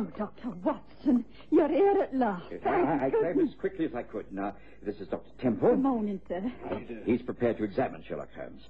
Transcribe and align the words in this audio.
Oh, 0.00 0.04
Dr. 0.16 0.48
Watson, 0.64 1.26
you're 1.50 1.68
here 1.68 2.00
at 2.00 2.14
last. 2.14 2.46
I, 2.50 2.56
Thank 2.58 2.88
I 2.88 3.10
came 3.10 3.40
as 3.46 3.54
quickly 3.56 3.84
as 3.84 3.94
I 3.94 4.02
could. 4.02 4.32
Now, 4.32 4.56
this 4.82 4.96
is 4.98 5.08
Dr. 5.08 5.28
Temple. 5.38 5.68
Good 5.72 5.82
morning, 5.82 6.18
sir. 6.26 6.50
He's 7.04 7.20
prepared 7.20 7.58
to 7.58 7.64
examine 7.64 8.02
Sherlock 8.08 8.30
Holmes. 8.34 8.62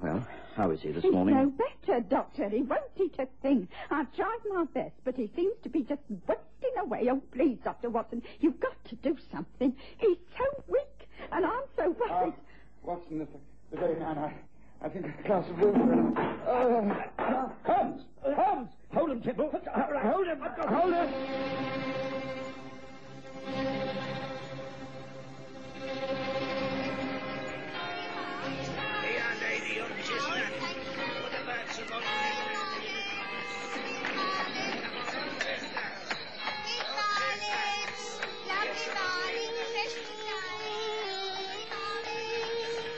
Well, 0.00 0.26
how 0.56 0.70
is 0.70 0.80
he 0.80 0.90
this 0.90 1.02
He's 1.02 1.12
morning? 1.12 1.34
no 1.34 1.50
better, 1.86 2.00
Doctor. 2.00 2.48
He 2.48 2.62
won't 2.62 2.80
eat 2.96 3.14
a 3.18 3.26
thing. 3.42 3.68
I've 3.90 4.10
tried 4.16 4.38
my 4.48 4.64
best, 4.72 4.94
but 5.04 5.16
he 5.16 5.30
seems 5.36 5.52
to 5.64 5.68
be 5.68 5.82
just 5.82 6.00
wasting 6.08 6.78
away. 6.80 7.08
Oh, 7.10 7.20
please, 7.32 7.58
Dr. 7.62 7.90
Watson, 7.90 8.22
you've 8.40 8.58
got 8.60 8.82
to 8.86 8.96
do 8.96 9.18
something. 9.30 9.76
He's 9.98 10.16
so 10.38 10.64
weak, 10.68 11.08
and 11.30 11.44
I'm 11.44 11.64
so 11.76 11.90
Uh, 11.90 12.08
worried. 12.22 12.34
Watson, 12.82 13.18
the, 13.18 13.26
the 13.70 13.76
very 13.76 13.98
man 14.00 14.16
I, 14.16 14.32
I 14.84 14.88
think 14.90 15.06
a 15.06 15.26
glass 15.26 15.48
of 15.48 15.58
room 15.58 16.14
for 16.14 16.50
uh, 16.50 17.48
Holmes! 17.64 18.02
Holmes! 18.22 18.68
Hold 18.92 19.12
him, 19.12 19.22
Temple! 19.22 19.50
Hold 19.50 20.26
him! 20.26 20.40
Hold 20.40 20.92
him! 20.92 21.08
Ja, 29.08 29.28
lady 29.40 29.80
on 29.80 29.88
chestnut. 30.02 30.52
What 31.22 31.32
about 31.42 31.68
some 31.72 31.88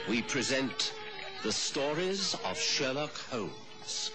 we 0.09 0.21
present 0.21 0.93
the 1.47 1.53
stories 1.53 2.35
of 2.43 2.57
Sherlock 2.57 3.15
Holmes. 3.31 4.11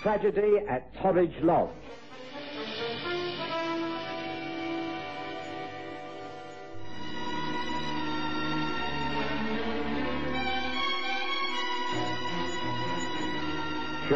Tragedy 0.00 0.60
at 0.66 0.94
Torridge 0.94 1.42
Lodge. 1.42 1.89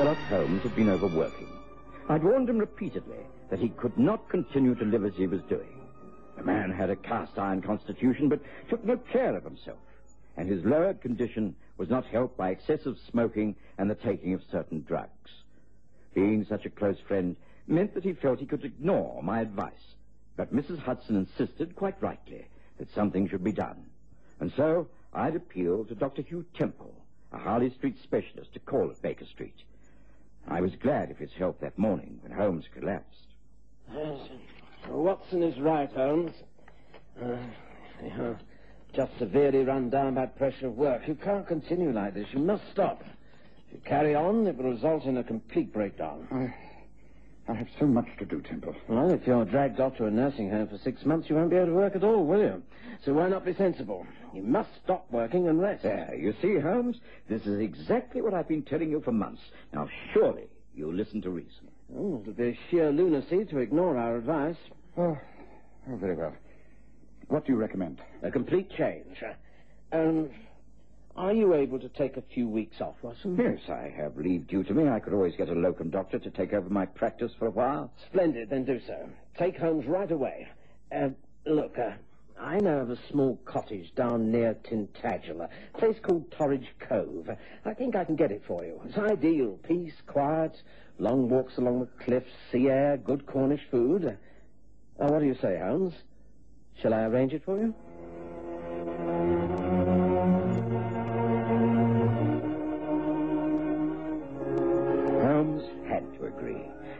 Sherlock 0.04 0.18
Holmes 0.28 0.62
had 0.62 0.76
been 0.76 0.90
overworking. 0.90 1.48
I'd 2.10 2.22
warned 2.22 2.50
him 2.50 2.58
repeatedly 2.58 3.20
that 3.48 3.58
he 3.58 3.70
could 3.70 3.96
not 3.96 4.28
continue 4.28 4.74
to 4.74 4.84
live 4.84 5.02
as 5.02 5.14
he 5.14 5.26
was 5.26 5.40
doing. 5.48 5.80
The 6.36 6.42
man 6.42 6.70
had 6.70 6.90
a 6.90 6.96
cast 6.96 7.38
iron 7.38 7.62
constitution, 7.62 8.28
but 8.28 8.42
took 8.68 8.84
no 8.84 8.98
care 8.98 9.34
of 9.34 9.44
himself, 9.44 9.78
and 10.36 10.46
his 10.46 10.62
lowered 10.62 11.00
condition 11.00 11.56
was 11.78 11.88
not 11.88 12.04
helped 12.04 12.36
by 12.36 12.50
excessive 12.50 12.98
smoking 13.10 13.56
and 13.78 13.88
the 13.88 13.94
taking 13.94 14.34
of 14.34 14.42
certain 14.52 14.84
drugs. 14.86 15.30
Being 16.12 16.44
such 16.44 16.66
a 16.66 16.70
close 16.70 17.00
friend 17.08 17.34
meant 17.66 17.94
that 17.94 18.04
he 18.04 18.12
felt 18.12 18.40
he 18.40 18.44
could 18.44 18.66
ignore 18.66 19.22
my 19.22 19.40
advice. 19.40 19.94
But 20.36 20.54
Mrs. 20.54 20.80
Hudson 20.80 21.16
insisted, 21.16 21.76
quite 21.76 21.96
rightly, 22.02 22.46
that 22.76 22.92
something 22.92 23.26
should 23.26 23.42
be 23.42 23.52
done. 23.52 23.86
And 24.38 24.52
so 24.54 24.86
I'd 25.14 25.34
appealed 25.34 25.88
to 25.88 25.94
Dr. 25.94 26.20
Hugh 26.20 26.44
Temple, 26.54 26.94
a 27.32 27.38
Harley 27.38 27.70
Street 27.70 27.96
specialist, 28.02 28.52
to 28.52 28.60
call 28.60 28.90
at 28.90 29.00
Baker 29.00 29.24
Street. 29.24 29.54
I 30.48 30.60
was 30.60 30.72
glad 30.76 31.10
of 31.10 31.18
his 31.18 31.32
help 31.38 31.60
that 31.60 31.78
morning 31.78 32.18
when 32.22 32.32
Holmes 32.32 32.66
collapsed. 32.78 33.26
Yes. 33.92 34.18
Watson 34.88 35.42
is 35.42 35.58
right, 35.58 35.90
Holmes. 35.92 36.32
Uh, 37.22 37.36
you're 38.16 38.38
just 38.94 39.12
severely 39.18 39.64
run 39.64 39.90
down 39.90 40.14
by 40.14 40.26
pressure 40.26 40.66
of 40.68 40.76
work. 40.76 41.08
You 41.08 41.14
can't 41.14 41.46
continue 41.46 41.92
like 41.92 42.14
this. 42.14 42.28
You 42.32 42.40
must 42.40 42.62
stop. 42.72 43.02
If 43.68 43.74
you 43.74 43.80
carry 43.84 44.14
on, 44.14 44.46
it 44.46 44.56
will 44.56 44.70
result 44.70 45.04
in 45.04 45.16
a 45.16 45.24
complete 45.24 45.72
breakdown. 45.72 46.28
I, 46.30 46.54
I 47.46 47.52
have 47.54 47.68
so 47.78 47.86
much 47.86 48.06
to 48.18 48.24
do, 48.24 48.40
Temple. 48.40 48.74
Well, 48.88 49.10
if 49.10 49.26
you're 49.26 49.44
dragged 49.44 49.78
off 49.78 49.96
to 49.96 50.06
a 50.06 50.10
nursing 50.10 50.50
home 50.50 50.68
for 50.68 50.78
six 50.78 51.04
months, 51.04 51.28
you 51.28 51.36
won't 51.36 51.50
be 51.50 51.56
able 51.56 51.66
to 51.66 51.74
work 51.74 51.94
at 51.94 52.02
all, 52.02 52.24
will 52.24 52.40
you? 52.40 52.62
So 53.04 53.12
why 53.12 53.28
not 53.28 53.44
be 53.44 53.52
sensible? 53.54 54.06
You 54.32 54.42
must 54.42 54.70
stop 54.82 55.06
working 55.10 55.46
and 55.48 55.60
rest. 55.60 55.82
There, 55.82 56.14
you 56.14 56.34
see, 56.40 56.58
Holmes, 56.58 56.96
this 57.28 57.42
is 57.42 57.60
exactly 57.60 58.22
what 58.22 58.32
I've 58.32 58.48
been 58.48 58.62
telling 58.62 58.90
you 58.90 59.02
for 59.02 59.12
months. 59.12 59.42
Now, 59.74 59.88
surely 60.14 60.44
you'll 60.74 60.94
listen 60.94 61.20
to 61.22 61.30
reason. 61.30 61.68
Oh, 61.94 62.20
it'll 62.22 62.32
be 62.32 62.58
sheer 62.70 62.90
lunacy 62.90 63.44
to 63.44 63.58
ignore 63.58 63.98
our 63.98 64.16
advice. 64.16 64.56
Oh, 64.96 65.18
oh, 65.90 65.96
very 65.96 66.16
well. 66.16 66.34
What 67.28 67.44
do 67.46 67.52
you 67.52 67.58
recommend? 67.58 68.00
A 68.22 68.30
complete 68.30 68.70
change. 68.70 69.22
Um, 69.92 70.30
are 71.16 71.32
you 71.32 71.54
able 71.54 71.78
to 71.78 71.88
take 71.88 72.16
a 72.16 72.22
few 72.22 72.48
weeks 72.48 72.80
off, 72.80 72.96
Watson? 73.02 73.36
Yes, 73.36 73.68
I 73.68 73.92
have 73.96 74.16
leave 74.16 74.46
due 74.46 74.64
to 74.64 74.74
me. 74.74 74.88
I 74.88 75.00
could 75.00 75.12
always 75.12 75.36
get 75.36 75.48
a 75.48 75.54
locum 75.54 75.90
doctor 75.90 76.18
to 76.18 76.30
take 76.30 76.52
over 76.52 76.68
my 76.68 76.86
practice 76.86 77.32
for 77.38 77.46
a 77.46 77.50
while. 77.50 77.92
Splendid, 78.06 78.50
then 78.50 78.64
do 78.64 78.80
so. 78.86 79.08
Take 79.38 79.56
Holmes 79.56 79.86
right 79.86 80.10
away. 80.10 80.48
Uh, 80.94 81.10
look, 81.46 81.78
uh, 81.78 81.92
I 82.40 82.58
know 82.58 82.78
of 82.80 82.90
a 82.90 82.98
small 83.10 83.38
cottage 83.44 83.94
down 83.94 84.30
near 84.32 84.54
Tintagel, 84.54 85.40
a 85.40 85.78
place 85.78 85.96
called 86.02 86.30
Torridge 86.32 86.68
Cove. 86.80 87.28
I 87.64 87.74
think 87.74 87.94
I 87.94 88.04
can 88.04 88.16
get 88.16 88.32
it 88.32 88.42
for 88.46 88.64
you. 88.64 88.80
It's 88.84 88.98
ideal. 88.98 89.58
Peace, 89.62 89.94
quiet, 90.06 90.60
long 90.98 91.28
walks 91.28 91.58
along 91.58 91.80
the 91.80 92.04
cliffs, 92.04 92.30
sea 92.50 92.68
air, 92.68 92.96
good 92.96 93.26
Cornish 93.26 93.62
food. 93.70 94.18
Uh, 94.98 95.06
what 95.06 95.20
do 95.20 95.26
you 95.26 95.36
say, 95.40 95.58
Holmes? 95.58 95.94
Shall 96.82 96.92
I 96.92 97.02
arrange 97.02 97.32
it 97.32 97.44
for 97.44 97.56
you? 97.58 97.74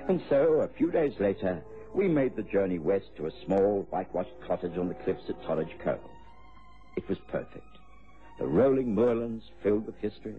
And 0.06 0.20
so, 0.28 0.60
a 0.60 0.68
few 0.68 0.90
days 0.90 1.14
later, 1.18 1.62
we 1.94 2.08
made 2.08 2.36
the 2.36 2.42
journey 2.42 2.78
west 2.78 3.06
to 3.16 3.26
a 3.26 3.44
small, 3.46 3.86
whitewashed 3.88 4.38
cottage 4.46 4.76
on 4.76 4.88
the 4.88 4.94
cliffs 4.94 5.30
at 5.30 5.42
Torridge 5.44 5.78
Cove. 5.78 5.98
It 6.94 7.08
was 7.08 7.18
perfect. 7.28 7.78
The 8.38 8.46
rolling 8.46 8.94
moorlands 8.94 9.44
filled 9.62 9.86
with 9.86 9.96
history, 9.96 10.36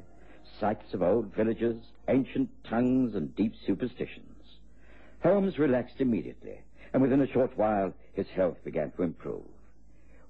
sites 0.60 0.94
of 0.94 1.02
old 1.02 1.34
villages, 1.34 1.78
ancient 2.08 2.50
tongues, 2.64 3.16
and 3.16 3.36
deep 3.36 3.54
superstitions. 3.66 4.44
Holmes 5.24 5.58
relaxed 5.58 6.00
immediately, 6.00 6.60
and 6.94 7.02
within 7.02 7.22
a 7.22 7.32
short 7.32 7.58
while 7.58 7.92
his 8.14 8.28
health 8.28 8.64
began 8.64 8.92
to 8.92 9.04
improve. 9.04 9.48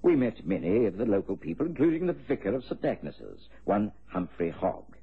We 0.00 0.16
met 0.16 0.46
many 0.46 0.86
of 0.86 0.96
the 0.96 1.04
local 1.04 1.36
people, 1.36 1.66
including 1.66 2.06
the 2.06 2.14
vicar 2.14 2.54
of 2.54 2.64
St. 2.64 2.82
Agnes's, 2.82 3.48
one 3.64 3.92
Humphrey 4.06 4.48
Hogg. 4.48 4.95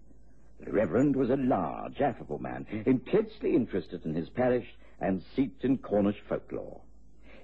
The 0.66 0.72
Reverend 0.72 1.16
was 1.16 1.29
a 1.29 1.35
large, 1.35 2.00
affable 2.00 2.40
man, 2.40 2.66
intensely 2.85 3.56
interested 3.56 4.06
in 4.06 4.13
his 4.13 4.29
parish 4.29 4.68
and 5.00 5.22
steeped 5.34 5.66
in 5.66 5.78
Cornish 5.78 6.22
folklore. 6.28 6.81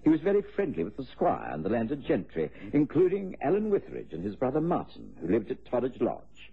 He 0.04 0.10
was 0.10 0.22
very 0.22 0.42
friendly 0.42 0.84
with 0.84 0.96
the 0.96 1.04
squire 1.04 1.52
and 1.52 1.64
the 1.64 1.70
landed 1.70 2.06
gentry, 2.06 2.50
including 2.72 3.36
Alan 3.42 3.70
Witheridge 3.70 4.14
and 4.14 4.24
his 4.24 4.36
brother 4.36 4.62
Martin, 4.62 5.14
who 5.20 5.28
lived 5.28 5.52
at 5.52 5.66
Torridge 5.66 6.00
Lodge. 6.00 6.52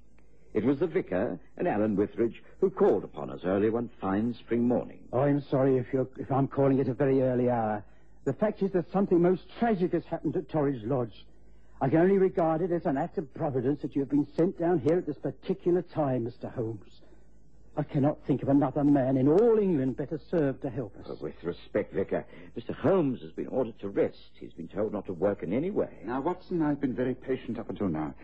It 0.54 0.64
was 0.64 0.78
the 0.78 0.86
vicar 0.86 1.38
and 1.56 1.68
Alan 1.68 1.96
Witheridge 1.96 2.42
who 2.60 2.70
called 2.70 3.04
upon 3.04 3.30
us 3.30 3.40
early 3.44 3.70
one 3.70 3.90
fine 4.00 4.34
spring 4.34 4.66
morning. 4.66 5.00
Oh, 5.12 5.20
I'm 5.20 5.42
sorry 5.42 5.76
if 5.76 5.92
you're 5.92 6.08
if 6.16 6.32
I'm 6.32 6.48
calling 6.48 6.80
at 6.80 6.88
a 6.88 6.94
very 6.94 7.22
early 7.22 7.50
hour. 7.50 7.84
The 8.24 8.32
fact 8.32 8.62
is 8.62 8.72
that 8.72 8.90
something 8.90 9.22
most 9.22 9.44
tragic 9.58 9.92
has 9.92 10.04
happened 10.06 10.34
at 10.36 10.48
Torridge 10.48 10.82
Lodge. 10.84 11.24
I 11.80 11.88
can 11.88 11.98
only 11.98 12.18
regard 12.18 12.62
it 12.62 12.72
as 12.72 12.86
an 12.86 12.96
act 12.96 13.18
of 13.18 13.32
providence 13.34 13.82
that 13.82 13.94
you 13.94 14.00
have 14.00 14.08
been 14.08 14.26
sent 14.34 14.58
down 14.58 14.78
here 14.78 14.96
at 14.96 15.06
this 15.06 15.18
particular 15.18 15.82
time, 15.82 16.24
Mr. 16.24 16.52
Holmes. 16.52 17.00
I 17.76 17.82
cannot 17.82 18.16
think 18.26 18.42
of 18.42 18.48
another 18.48 18.82
man 18.82 19.18
in 19.18 19.28
all 19.28 19.58
England 19.58 19.98
better 19.98 20.18
served 20.30 20.62
to 20.62 20.70
help 20.70 20.96
us. 20.98 21.10
Uh, 21.10 21.16
With 21.20 21.34
respect, 21.44 21.92
Vicar, 21.92 22.24
Mr. 22.56 22.74
Holmes 22.74 23.20
has 23.20 23.32
been 23.32 23.48
ordered 23.48 23.78
to 23.80 23.88
rest. 23.88 24.30
He's 24.40 24.54
been 24.54 24.68
told 24.68 24.94
not 24.94 25.04
to 25.06 25.12
work 25.12 25.42
in 25.42 25.52
any 25.52 25.70
way. 25.70 25.90
Now, 26.04 26.22
Watson, 26.22 26.62
I've 26.62 26.80
been 26.80 26.94
very 26.94 27.14
patient 27.14 27.58
up 27.58 27.68
until 27.68 27.88
now. 27.88 28.14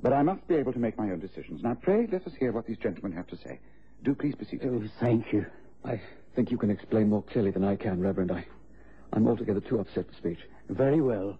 But 0.00 0.12
I 0.12 0.22
must 0.22 0.46
be 0.46 0.54
able 0.54 0.72
to 0.72 0.78
make 0.78 0.96
my 0.96 1.10
own 1.10 1.18
decisions. 1.18 1.62
Now, 1.64 1.74
pray, 1.74 2.06
let 2.12 2.24
us 2.26 2.34
hear 2.38 2.52
what 2.52 2.66
these 2.66 2.78
gentlemen 2.78 3.12
have 3.16 3.26
to 3.28 3.36
say. 3.36 3.58
Do 4.04 4.14
please 4.14 4.36
be 4.36 4.44
seated. 4.44 4.68
Oh, 4.72 4.82
thank 5.00 5.32
you. 5.32 5.46
I 5.84 6.00
think 6.36 6.52
you 6.52 6.58
can 6.58 6.70
explain 6.70 7.08
more 7.08 7.22
clearly 7.22 7.50
than 7.50 7.64
I 7.64 7.74
can, 7.74 8.00
Reverend. 8.00 8.30
I, 8.30 8.46
I'm 9.12 9.26
altogether 9.26 9.60
too 9.60 9.80
upset 9.80 10.08
to 10.08 10.16
speak. 10.16 10.38
Very 10.68 11.00
well. 11.00 11.38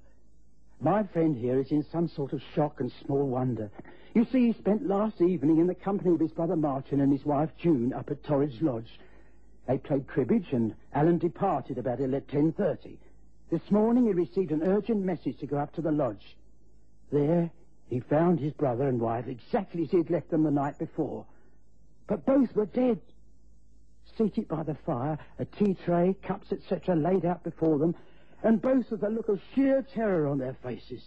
My 0.80 1.02
friend 1.04 1.36
here 1.36 1.60
is 1.60 1.70
in 1.70 1.84
some 1.90 2.08
sort 2.08 2.32
of 2.32 2.42
shock 2.54 2.80
and 2.80 2.92
small 3.04 3.26
wonder. 3.26 3.70
You 4.14 4.24
see, 4.26 4.48
he 4.48 4.52
spent 4.52 4.86
last 4.86 5.20
evening 5.20 5.58
in 5.58 5.66
the 5.66 5.74
company 5.74 6.14
of 6.14 6.20
his 6.20 6.32
brother 6.32 6.56
Martin 6.56 7.00
and 7.00 7.12
his 7.12 7.24
wife 7.24 7.50
June 7.56 7.92
up 7.92 8.10
at 8.10 8.22
Torridge 8.22 8.60
Lodge. 8.60 8.98
They 9.66 9.78
played 9.78 10.06
cribbage 10.06 10.52
and 10.52 10.74
Alan 10.92 11.18
departed 11.18 11.78
about 11.78 11.98
10.30. 11.98 12.98
This 13.50 13.70
morning 13.70 14.06
he 14.06 14.12
received 14.12 14.52
an 14.52 14.62
urgent 14.62 15.04
message 15.04 15.38
to 15.38 15.46
go 15.46 15.56
up 15.56 15.72
to 15.74 15.82
the 15.82 15.92
lodge. 15.92 16.36
There 17.10 17.50
he 17.88 18.00
found 18.00 18.40
his 18.40 18.52
brother 18.52 18.88
and 18.88 19.00
wife 19.00 19.26
exactly 19.26 19.84
as 19.84 19.90
he 19.90 19.98
had 19.98 20.10
left 20.10 20.30
them 20.30 20.42
the 20.42 20.50
night 20.50 20.78
before. 20.78 21.24
But 22.06 22.26
both 22.26 22.54
were 22.54 22.66
dead. 22.66 23.00
Seated 24.16 24.48
by 24.48 24.62
the 24.62 24.74
fire, 24.74 25.18
a 25.38 25.44
tea 25.44 25.74
tray, 25.84 26.14
cups, 26.22 26.52
etc., 26.52 26.94
laid 26.94 27.24
out 27.24 27.42
before 27.42 27.78
them, 27.78 27.94
and 28.44 28.60
both 28.60 28.90
with 28.90 29.02
a 29.02 29.08
look 29.08 29.28
of 29.28 29.40
sheer 29.54 29.84
terror 29.94 30.28
on 30.28 30.38
their 30.38 30.56
faces. 30.62 31.02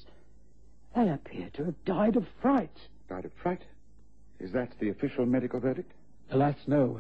They 0.95 1.07
appear 1.07 1.49
to 1.53 1.65
have 1.65 1.85
died 1.85 2.15
of 2.15 2.25
fright. 2.41 2.75
Died 3.07 3.25
of 3.25 3.31
fright? 3.41 3.61
Is 4.39 4.51
that 4.51 4.71
the 4.79 4.89
official 4.89 5.25
medical 5.25 5.59
verdict? 5.59 5.91
Alas, 6.31 6.55
no. 6.65 6.99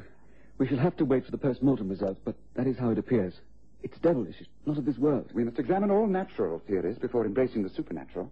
We 0.59 0.67
shall 0.67 0.77
have 0.77 0.95
to 0.97 1.05
wait 1.05 1.25
for 1.25 1.31
the 1.31 1.37
post-mortem 1.37 1.89
results, 1.89 2.21
but 2.23 2.35
that 2.55 2.67
is 2.67 2.77
how 2.77 2.91
it 2.91 2.99
appears. 2.99 3.33
It's 3.81 3.97
devilish. 3.97 4.35
It's 4.39 4.49
not 4.65 4.77
of 4.77 4.85
this 4.85 4.97
world. 4.97 5.31
We 5.33 5.43
must 5.43 5.59
examine 5.59 5.91
all 5.91 6.07
natural 6.07 6.61
theories 6.67 6.97
before 6.97 7.25
embracing 7.25 7.63
the 7.63 7.69
supernatural. 7.69 8.31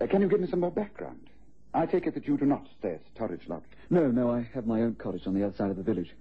Uh, 0.00 0.06
can 0.06 0.22
you 0.22 0.28
give 0.28 0.40
me 0.40 0.48
some 0.48 0.60
more 0.60 0.70
background? 0.70 1.28
I 1.74 1.86
take 1.86 2.06
it 2.06 2.14
that 2.14 2.26
you 2.26 2.36
do 2.36 2.46
not 2.46 2.66
stay 2.78 2.94
at 2.94 3.14
Torridge 3.16 3.48
Lodge. 3.48 3.62
No, 3.90 4.10
no, 4.10 4.30
I 4.30 4.48
have 4.54 4.66
my 4.66 4.82
own 4.82 4.94
cottage 4.94 5.26
on 5.26 5.34
the 5.34 5.44
other 5.44 5.56
side 5.56 5.70
of 5.70 5.76
the 5.76 5.82
village. 5.82 6.14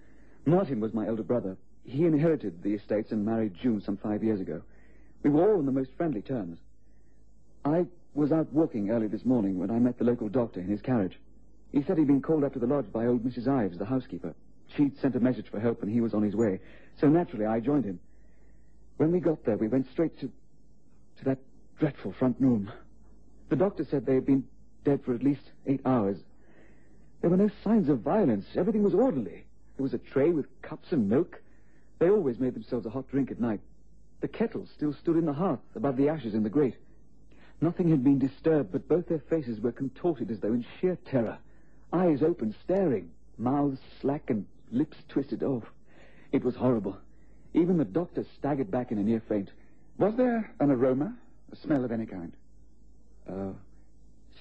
Martin 0.46 0.80
was 0.80 0.94
my 0.94 1.08
elder 1.08 1.24
brother. 1.24 1.58
He 1.88 2.06
inherited 2.06 2.62
the 2.62 2.74
estates 2.74 3.14
and 3.14 3.26
married 3.26 3.56
June 3.56 3.82
some 3.82 3.96
five 3.96 4.22
years 4.22 4.42
ago. 4.42 4.62
We 5.24 5.30
were 5.30 5.50
all 5.50 5.58
on 5.58 5.66
the 5.66 5.72
most 5.72 5.90
friendly 5.96 6.22
terms. 6.22 6.60
I 7.64 7.86
was 8.14 8.34
out 8.34 8.52
walking 8.52 8.90
early 8.90 9.08
this 9.08 9.24
morning 9.24 9.58
when 9.58 9.72
I 9.72 9.80
met 9.80 9.98
the 9.98 10.04
local 10.04 10.28
doctor 10.28 10.60
in 10.60 10.68
his 10.68 10.82
carriage. 10.82 11.18
He 11.72 11.82
said 11.84 11.98
he'd 11.98 12.08
been 12.08 12.22
called 12.22 12.44
up 12.44 12.54
to 12.54 12.60
the 12.60 12.68
lodge 12.68 12.92
by 12.92 13.06
old 13.06 13.24
Mrs. 13.24 13.48
Ives, 13.48 13.78
the 13.78 13.86
housekeeper. 13.86 14.36
She'd 14.76 15.00
sent 15.00 15.16
a 15.16 15.22
message 15.22 15.48
for 15.50 15.62
help 15.62 15.82
and 15.82 15.90
he 15.90 16.02
was 16.02 16.14
on 16.14 16.24
his 16.24 16.36
way. 16.36 16.60
So 17.00 17.08
naturally, 17.08 17.46
I 17.46 17.62
joined 17.62 17.86
him. 17.86 18.00
When 18.98 19.14
we 19.14 19.22
got 19.22 19.46
there, 19.46 19.56
we 19.56 19.70
went 19.70 19.90
straight 19.90 20.20
to, 20.20 20.28
to 20.28 21.26
that 21.26 21.40
dreadful 21.80 22.12
front 22.20 22.36
room. 22.42 22.70
The 23.48 23.56
doctor 23.56 23.86
said 23.90 24.06
they 24.06 24.16
had 24.16 24.26
been 24.26 24.44
dead 24.84 25.06
for 25.06 25.14
at 25.14 25.24
least 25.24 25.52
eight 25.66 25.82
hours. 25.86 26.18
There 27.22 27.30
were 27.30 27.38
no 27.38 27.50
signs 27.64 27.88
of 27.88 28.00
violence. 28.00 28.46
Everything 28.58 28.84
was 28.84 28.94
orderly. 28.94 29.46
There 29.78 29.84
was 29.84 29.94
a 29.94 30.00
tray 30.00 30.32
with 30.32 30.48
cups 30.62 30.92
and 30.92 31.08
milk. 31.08 31.42
They 32.00 32.10
always 32.10 32.40
made 32.40 32.54
themselves 32.54 32.86
a 32.86 32.90
hot 32.90 33.10
drink 33.10 33.32
at 33.32 33.40
night. 33.40 33.60
The 34.22 34.28
kettle 34.28 34.68
still 34.76 34.94
stood 34.94 35.18
in 35.18 35.26
the 35.26 35.34
hearth 35.34 35.60
above 35.76 35.98
the 35.98 36.10
ashes 36.10 36.34
in 36.34 36.44
the 36.44 36.50
grate. 36.50 36.76
Nothing 37.62 37.90
had 37.90 38.04
been 38.04 38.20
disturbed, 38.20 38.72
but 38.72 38.88
both 38.88 39.08
their 39.08 39.24
faces 39.30 39.60
were 39.60 39.72
contorted 39.72 40.30
as 40.30 40.40
though 40.40 40.54
in 40.54 40.66
sheer 40.80 40.98
terror. 41.06 41.38
Eyes 41.92 42.22
open, 42.22 42.56
staring, 42.64 43.10
mouths 43.38 43.80
slack 44.02 44.30
and 44.30 44.46
lips 44.72 44.98
twisted. 45.08 45.44
Oh, 45.44 45.64
it 46.32 46.44
was 46.44 46.56
horrible. 46.56 46.98
Even 47.54 47.78
the 47.78 47.86
doctor 47.86 48.26
staggered 48.38 48.70
back 48.70 48.92
in 48.92 48.98
a 48.98 49.04
near 49.04 49.22
faint. 49.28 49.50
Was 49.98 50.16
there 50.16 50.52
an 50.60 50.70
aroma? 50.70 51.16
A 51.52 51.56
smell 51.56 51.84
of 51.84 51.92
any 51.92 52.06
kind? 52.06 52.34
Uh, 53.28 53.54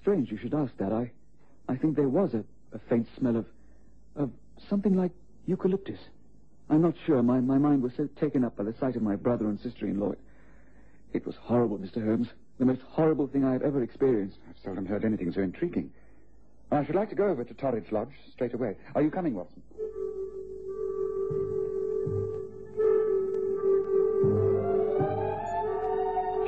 strange 0.00 0.30
you 0.30 0.36
should 0.36 0.54
ask 0.54 0.76
that. 0.78 0.92
I, 0.92 1.10
I 1.68 1.76
think 1.76 1.96
there 1.96 2.08
was 2.08 2.34
a, 2.34 2.44
a 2.72 2.78
faint 2.90 3.06
smell 3.16 3.36
of, 3.36 3.46
of 4.16 4.30
something 4.68 4.94
like 4.94 5.12
eucalyptus. 5.46 6.00
I'm 6.68 6.82
not 6.82 6.94
sure. 7.06 7.22
My, 7.22 7.40
my 7.40 7.58
mind 7.58 7.82
was 7.82 7.92
so 7.96 8.08
taken 8.20 8.44
up 8.44 8.56
by 8.56 8.64
the 8.64 8.74
sight 8.80 8.96
of 8.96 9.02
my 9.02 9.16
brother 9.16 9.46
and 9.46 9.58
sister-in-law. 9.60 10.12
It, 10.12 10.18
it 11.12 11.26
was 11.26 11.36
horrible, 11.36 11.78
Mr. 11.78 12.04
Holmes. 12.04 12.28
The 12.58 12.64
most 12.64 12.82
horrible 12.82 13.26
thing 13.26 13.44
I 13.44 13.52
have 13.52 13.62
ever 13.62 13.82
experienced. 13.82 14.38
I've 14.48 14.58
seldom 14.62 14.86
heard 14.86 15.04
anything 15.04 15.32
so 15.32 15.42
intriguing. 15.42 15.92
I 16.72 16.84
should 16.84 16.96
like 16.96 17.10
to 17.10 17.14
go 17.14 17.28
over 17.28 17.44
to 17.44 17.54
Torridge 17.54 17.92
Lodge 17.92 18.12
straight 18.32 18.54
away. 18.54 18.76
Are 18.94 19.02
you 19.02 19.10
coming, 19.10 19.34
Watson? 19.34 19.62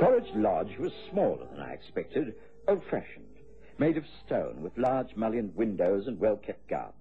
Torridge 0.00 0.35
Lodge 0.35 0.76
was 0.79 0.93
smaller 1.11 1.47
than 1.53 1.61
I 1.61 1.73
expected, 1.73 2.35
old-fashioned, 2.67 3.25
made 3.79 3.97
of 3.97 4.05
stone 4.26 4.62
with 4.62 4.76
large 4.76 5.14
mullioned 5.14 5.55
windows 5.55 6.06
and 6.09 6.19
well-kept 6.19 6.69
gardens. 6.69 6.94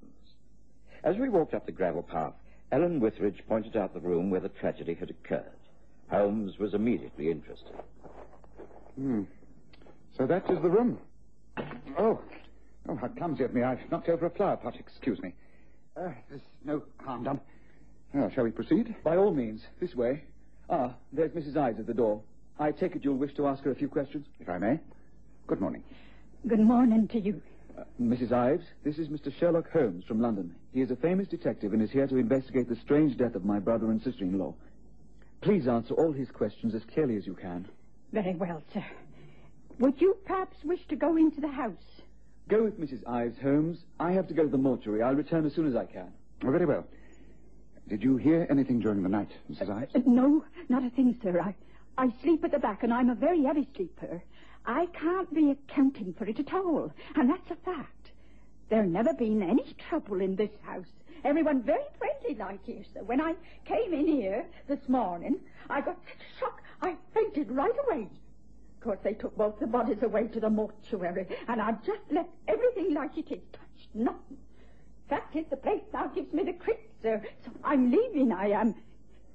As 1.03 1.15
we 1.17 1.29
walked 1.29 1.53
up 1.53 1.65
the 1.65 1.71
gravel 1.71 2.03
path, 2.03 2.33
Alan 2.71 2.99
Witheridge 2.99 3.41
pointed 3.47 3.77
out 3.77 3.93
the 3.93 3.99
room 3.99 4.29
where 4.29 4.41
the 4.41 4.49
tragedy 4.49 4.93
had 4.93 5.09
occurred. 5.09 5.45
Holmes 6.09 6.57
was 6.57 6.73
immediately 6.73 7.31
interested. 7.31 7.73
Hmm. 8.95 9.23
So 10.17 10.25
that 10.25 10.49
is 10.49 10.61
the 10.61 10.69
room. 10.69 10.97
Oh. 11.97 12.19
Oh, 12.89 12.95
how 12.95 13.07
clumsy 13.09 13.43
of 13.43 13.53
me. 13.53 13.63
I've 13.63 13.79
knocked 13.91 14.09
over 14.09 14.25
a 14.25 14.29
flower 14.29 14.57
pot. 14.57 14.75
Excuse 14.79 15.21
me. 15.21 15.33
Uh, 15.95 16.09
there's 16.29 16.41
no 16.63 16.83
harm 16.97 17.23
done. 17.23 17.39
Well, 18.13 18.31
shall 18.33 18.43
we 18.45 18.51
proceed? 18.51 18.95
By 19.03 19.17
all 19.17 19.33
means. 19.33 19.61
This 19.79 19.95
way. 19.95 20.23
Ah, 20.69 20.93
there's 21.11 21.31
Mrs. 21.31 21.57
Ives 21.57 21.79
at 21.79 21.87
the 21.87 21.93
door. 21.93 22.21
I 22.59 22.71
take 22.71 22.95
it 22.95 23.03
you'll 23.03 23.17
wish 23.17 23.33
to 23.35 23.47
ask 23.47 23.63
her 23.63 23.71
a 23.71 23.75
few 23.75 23.87
questions? 23.87 24.25
If 24.39 24.49
I 24.49 24.57
may. 24.57 24.79
Good 25.47 25.61
morning. 25.61 25.83
Good 26.47 26.59
morning 26.59 27.07
to 27.09 27.19
you. 27.19 27.41
Uh, 27.77 27.83
Mrs. 28.01 28.31
Ives, 28.31 28.63
this 28.83 28.97
is 28.97 29.07
Mr. 29.09 29.31
Sherlock 29.39 29.69
Holmes 29.71 30.03
from 30.05 30.19
London. 30.19 30.55
He 30.73 30.81
is 30.81 30.89
a 30.89 30.95
famous 30.95 31.27
detective 31.27 31.73
and 31.73 31.81
is 31.81 31.91
here 31.91 32.07
to 32.07 32.17
investigate 32.17 32.67
the 32.67 32.75
strange 32.77 33.17
death 33.17 33.35
of 33.35 33.45
my 33.45 33.59
brother 33.59 33.91
and 33.91 34.01
sister-in-law. 34.01 34.53
Please 35.41 35.67
answer 35.67 35.93
all 35.93 36.11
his 36.11 36.29
questions 36.31 36.73
as 36.73 36.83
clearly 36.85 37.17
as 37.17 37.27
you 37.27 37.35
can. 37.35 37.67
Very 38.11 38.33
well, 38.35 38.63
sir. 38.73 38.83
Would 39.79 40.01
you 40.01 40.17
perhaps 40.25 40.57
wish 40.63 40.79
to 40.87 40.95
go 40.95 41.17
into 41.17 41.39
the 41.39 41.47
house? 41.49 42.01
Go 42.47 42.63
with 42.63 42.79
Mrs. 42.79 43.07
Ives, 43.07 43.37
Holmes. 43.39 43.77
I 43.99 44.11
have 44.13 44.27
to 44.29 44.33
go 44.33 44.43
to 44.43 44.49
the 44.49 44.57
mortuary. 44.57 45.03
I'll 45.03 45.13
return 45.13 45.45
as 45.45 45.53
soon 45.53 45.67
as 45.67 45.75
I 45.75 45.85
can. 45.85 46.11
Oh, 46.43 46.49
very 46.49 46.65
well. 46.65 46.85
Did 47.87 48.03
you 48.03 48.17
hear 48.17 48.47
anything 48.49 48.79
during 48.79 49.03
the 49.03 49.09
night, 49.09 49.29
Mrs. 49.51 49.69
Ives? 49.69 49.95
Uh, 49.95 49.99
no, 50.07 50.43
not 50.67 50.83
a 50.83 50.89
thing, 50.89 51.15
sir. 51.21 51.39
I, 51.39 51.53
I 51.97 52.11
sleep 52.23 52.43
at 52.43 52.51
the 52.51 52.59
back, 52.59 52.81
and 52.83 52.91
I'm 52.93 53.09
a 53.09 53.15
very 53.15 53.43
heavy 53.43 53.67
sleeper. 53.75 54.21
I 54.67 54.87
can't 54.87 55.33
be 55.33 55.51
accounting 55.51 56.13
for 56.13 56.25
it 56.25 56.39
at 56.39 56.53
all, 56.53 56.91
and 57.15 57.29
that's 57.29 57.49
a 57.49 57.55
fact. 57.55 58.11
There's 58.69 58.89
never 58.89 59.13
been 59.13 59.41
any 59.41 59.63
trouble 59.89 60.19
in 60.19 60.35
this 60.35 60.51
house. 60.63 60.91
Everyone 61.23 61.63
very 61.63 61.85
friendly 61.97 62.35
like 62.35 62.65
here, 62.65 62.83
sir. 62.93 63.01
When 63.03 63.21
I 63.21 63.35
came 63.63 63.93
in 63.93 64.05
here 64.05 64.45
this 64.67 64.89
morning, 64.89 65.39
I 65.69 65.79
got 65.79 65.97
such 66.05 66.19
a 66.19 66.39
shock, 66.39 66.61
I 66.81 66.95
fainted 67.13 67.49
right 67.49 67.73
away. 67.87 68.09
Of 68.77 68.83
course, 68.83 68.99
they 69.03 69.13
took 69.13 69.37
both 69.37 69.57
the 69.57 69.67
bodies 69.67 70.03
away 70.03 70.27
to 70.27 70.39
the 70.41 70.49
mortuary, 70.49 71.27
and 71.47 71.61
I've 71.61 71.83
just 71.85 72.11
left 72.11 72.29
everything 72.49 72.93
like 72.93 73.17
it 73.17 73.31
is, 73.31 73.39
touched 73.53 73.95
nothing. 73.95 74.37
Fact 75.07 75.33
is, 75.37 75.45
the 75.49 75.55
place 75.55 75.81
now 75.93 76.07
gives 76.07 76.33
me 76.33 76.43
the 76.43 76.53
creeps, 76.53 76.91
sir, 77.01 77.21
so 77.45 77.51
I'm 77.63 77.89
leaving, 77.89 78.33
I 78.33 78.49
am. 78.49 78.75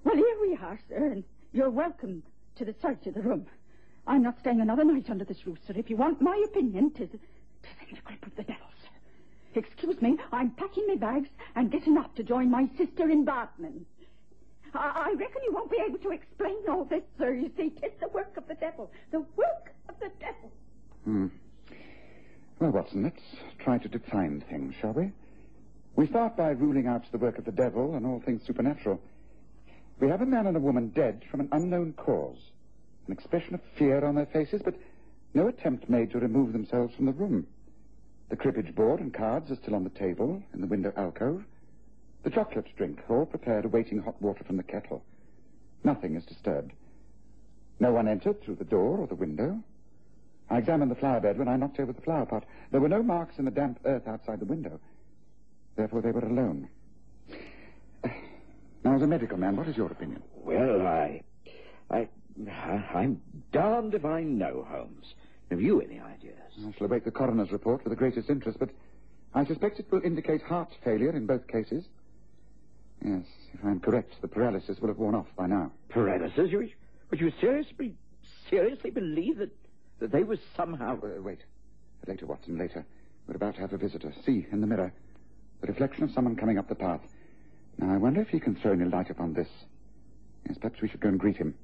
Well, 0.04 0.16
here 0.16 0.36
we 0.42 0.56
are, 0.56 0.78
sir, 0.90 1.06
and 1.06 1.24
you're 1.54 1.70
welcome 1.70 2.22
to 2.56 2.66
the 2.66 2.74
search 2.82 3.06
of 3.06 3.14
the 3.14 3.22
room. 3.22 3.46
I'm 4.06 4.22
not 4.22 4.38
staying 4.40 4.60
another 4.60 4.84
night 4.84 5.08
under 5.10 5.24
this 5.24 5.46
roof, 5.46 5.58
sir. 5.66 5.74
If 5.76 5.88
you 5.88 5.96
want 5.96 6.20
my 6.20 6.42
opinion, 6.46 6.90
tis, 6.90 7.10
tis 7.10 7.88
in 7.88 7.96
the 7.96 8.02
grip 8.02 8.26
of 8.26 8.34
the 8.36 8.42
devil, 8.42 8.66
sir. 8.82 9.60
Excuse 9.60 10.00
me, 10.02 10.18
I'm 10.32 10.50
packing 10.50 10.86
my 10.88 10.96
bags 10.96 11.28
and 11.54 11.70
getting 11.70 11.96
up 11.96 12.14
to 12.16 12.22
join 12.22 12.50
my 12.50 12.68
sister 12.76 13.08
in 13.08 13.24
Bodmin. 13.24 13.84
I, 14.74 15.10
I 15.10 15.14
reckon 15.16 15.42
you 15.44 15.52
won't 15.52 15.70
be 15.70 15.78
able 15.86 15.98
to 15.98 16.10
explain 16.10 16.56
all 16.68 16.84
this, 16.84 17.02
sir. 17.18 17.32
You 17.34 17.50
see, 17.56 17.70
tis 17.70 17.92
the 18.00 18.08
work 18.08 18.36
of 18.36 18.48
the 18.48 18.54
devil. 18.54 18.90
The 19.10 19.20
work 19.36 19.72
of 19.88 19.94
the 20.00 20.10
devil. 20.18 20.50
Hmm. 21.04 21.26
Well, 22.58 22.70
Watson, 22.70 23.02
let's 23.02 23.22
try 23.58 23.78
to 23.78 23.88
define 23.88 24.42
things, 24.48 24.74
shall 24.80 24.92
we? 24.92 25.12
We 25.94 26.06
start 26.06 26.36
by 26.36 26.50
ruling 26.50 26.86
out 26.86 27.04
the 27.12 27.18
work 27.18 27.38
of 27.38 27.44
the 27.44 27.52
devil 27.52 27.94
and 27.94 28.06
all 28.06 28.22
things 28.24 28.42
supernatural. 28.46 29.00
We 30.00 30.08
have 30.08 30.22
a 30.22 30.26
man 30.26 30.46
and 30.46 30.56
a 30.56 30.60
woman 30.60 30.88
dead 30.88 31.22
from 31.30 31.40
an 31.40 31.48
unknown 31.52 31.92
cause. 31.92 32.38
An 33.06 33.12
expression 33.12 33.54
of 33.54 33.60
fear 33.76 34.04
on 34.04 34.14
their 34.14 34.26
faces, 34.26 34.62
but 34.64 34.74
no 35.34 35.48
attempt 35.48 35.88
made 35.88 36.10
to 36.12 36.18
remove 36.18 36.52
themselves 36.52 36.94
from 36.94 37.06
the 37.06 37.12
room. 37.12 37.46
The 38.28 38.36
cribbage 38.36 38.74
board 38.74 39.00
and 39.00 39.12
cards 39.12 39.50
are 39.50 39.56
still 39.56 39.74
on 39.74 39.84
the 39.84 39.90
table 39.90 40.42
in 40.54 40.60
the 40.60 40.66
window 40.66 40.92
alcove. 40.96 41.44
The 42.22 42.30
chocolate 42.30 42.68
drink, 42.76 43.00
all 43.08 43.26
prepared, 43.26 43.64
awaiting 43.64 43.98
hot 43.98 44.20
water 44.22 44.44
from 44.44 44.56
the 44.56 44.62
kettle. 44.62 45.02
Nothing 45.84 46.14
is 46.14 46.24
disturbed. 46.24 46.72
No 47.80 47.92
one 47.92 48.06
entered 48.06 48.42
through 48.42 48.54
the 48.56 48.64
door 48.64 48.98
or 48.98 49.06
the 49.06 49.14
window. 49.14 49.60
I 50.48 50.58
examined 50.58 50.90
the 50.90 50.96
flower 50.96 51.20
bed 51.20 51.38
when 51.38 51.48
I 51.48 51.56
knocked 51.56 51.80
over 51.80 51.92
the 51.92 52.00
flower 52.02 52.26
pot. 52.26 52.44
There 52.70 52.80
were 52.80 52.88
no 52.88 53.02
marks 53.02 53.38
in 53.38 53.44
the 53.44 53.50
damp 53.50 53.80
earth 53.84 54.06
outside 54.06 54.38
the 54.38 54.46
window. 54.46 54.78
Therefore, 55.76 56.00
they 56.00 56.12
were 56.12 56.24
alone. 56.26 56.68
Now, 58.84 58.96
as 58.96 59.02
a 59.02 59.06
medical 59.06 59.38
man, 59.38 59.54
what 59.54 59.68
is 59.68 59.76
your 59.76 59.86
opinion? 59.92 60.24
Well, 60.34 60.84
I... 60.84 61.22
I... 61.88 62.08
I'm 62.94 63.20
darned 63.52 63.94
if 63.94 64.04
I 64.04 64.22
know, 64.22 64.66
Holmes. 64.68 65.14
Have 65.50 65.60
you 65.60 65.80
any 65.80 66.00
ideas? 66.00 66.36
I 66.58 66.72
shall 66.76 66.86
await 66.86 67.04
the 67.04 67.10
coroner's 67.10 67.52
report 67.52 67.84
with 67.84 67.90
the 67.90 67.96
greatest 67.96 68.30
interest, 68.30 68.58
but 68.58 68.70
I 69.34 69.44
suspect 69.44 69.78
it 69.78 69.90
will 69.90 70.02
indicate 70.02 70.42
heart 70.42 70.70
failure 70.82 71.10
in 71.10 71.26
both 71.26 71.46
cases. 71.46 71.84
Yes, 73.04 73.24
if 73.52 73.64
I'm 73.64 73.80
correct, 73.80 74.14
the 74.20 74.28
paralysis 74.28 74.78
will 74.80 74.88
have 74.88 74.98
worn 74.98 75.14
off 75.14 75.26
by 75.36 75.46
now. 75.46 75.72
Paralysis? 75.88 76.50
You, 76.50 76.70
would 77.10 77.20
you 77.20 77.32
seriously, 77.40 77.94
seriously 78.48 78.90
believe 78.90 79.38
that, 79.38 79.50
that 79.98 80.12
they 80.12 80.22
were 80.22 80.38
somehow... 80.56 80.96
Uh, 81.02 81.20
wait. 81.20 81.40
Later, 82.06 82.26
Watson, 82.26 82.58
later. 82.58 82.84
We're 83.26 83.36
about 83.36 83.54
to 83.56 83.60
have 83.60 83.72
a 83.72 83.78
visitor. 83.78 84.12
See, 84.24 84.46
in 84.52 84.60
the 84.60 84.66
mirror. 84.66 84.92
The 85.60 85.66
reflection 85.66 86.04
of 86.04 86.12
someone 86.12 86.36
coming 86.36 86.58
up 86.58 86.68
the 86.68 86.74
path. 86.74 87.00
Now, 87.78 87.92
I 87.92 87.96
wonder 87.96 88.20
if 88.20 88.28
he 88.28 88.40
can 88.40 88.56
throw 88.56 88.72
any 88.72 88.84
light 88.84 89.10
upon 89.10 89.34
this. 89.34 89.48
Yes, 90.46 90.58
perhaps 90.58 90.80
we 90.80 90.88
should 90.88 91.00
go 91.00 91.08
and 91.08 91.18
greet 91.18 91.36
him. 91.36 91.54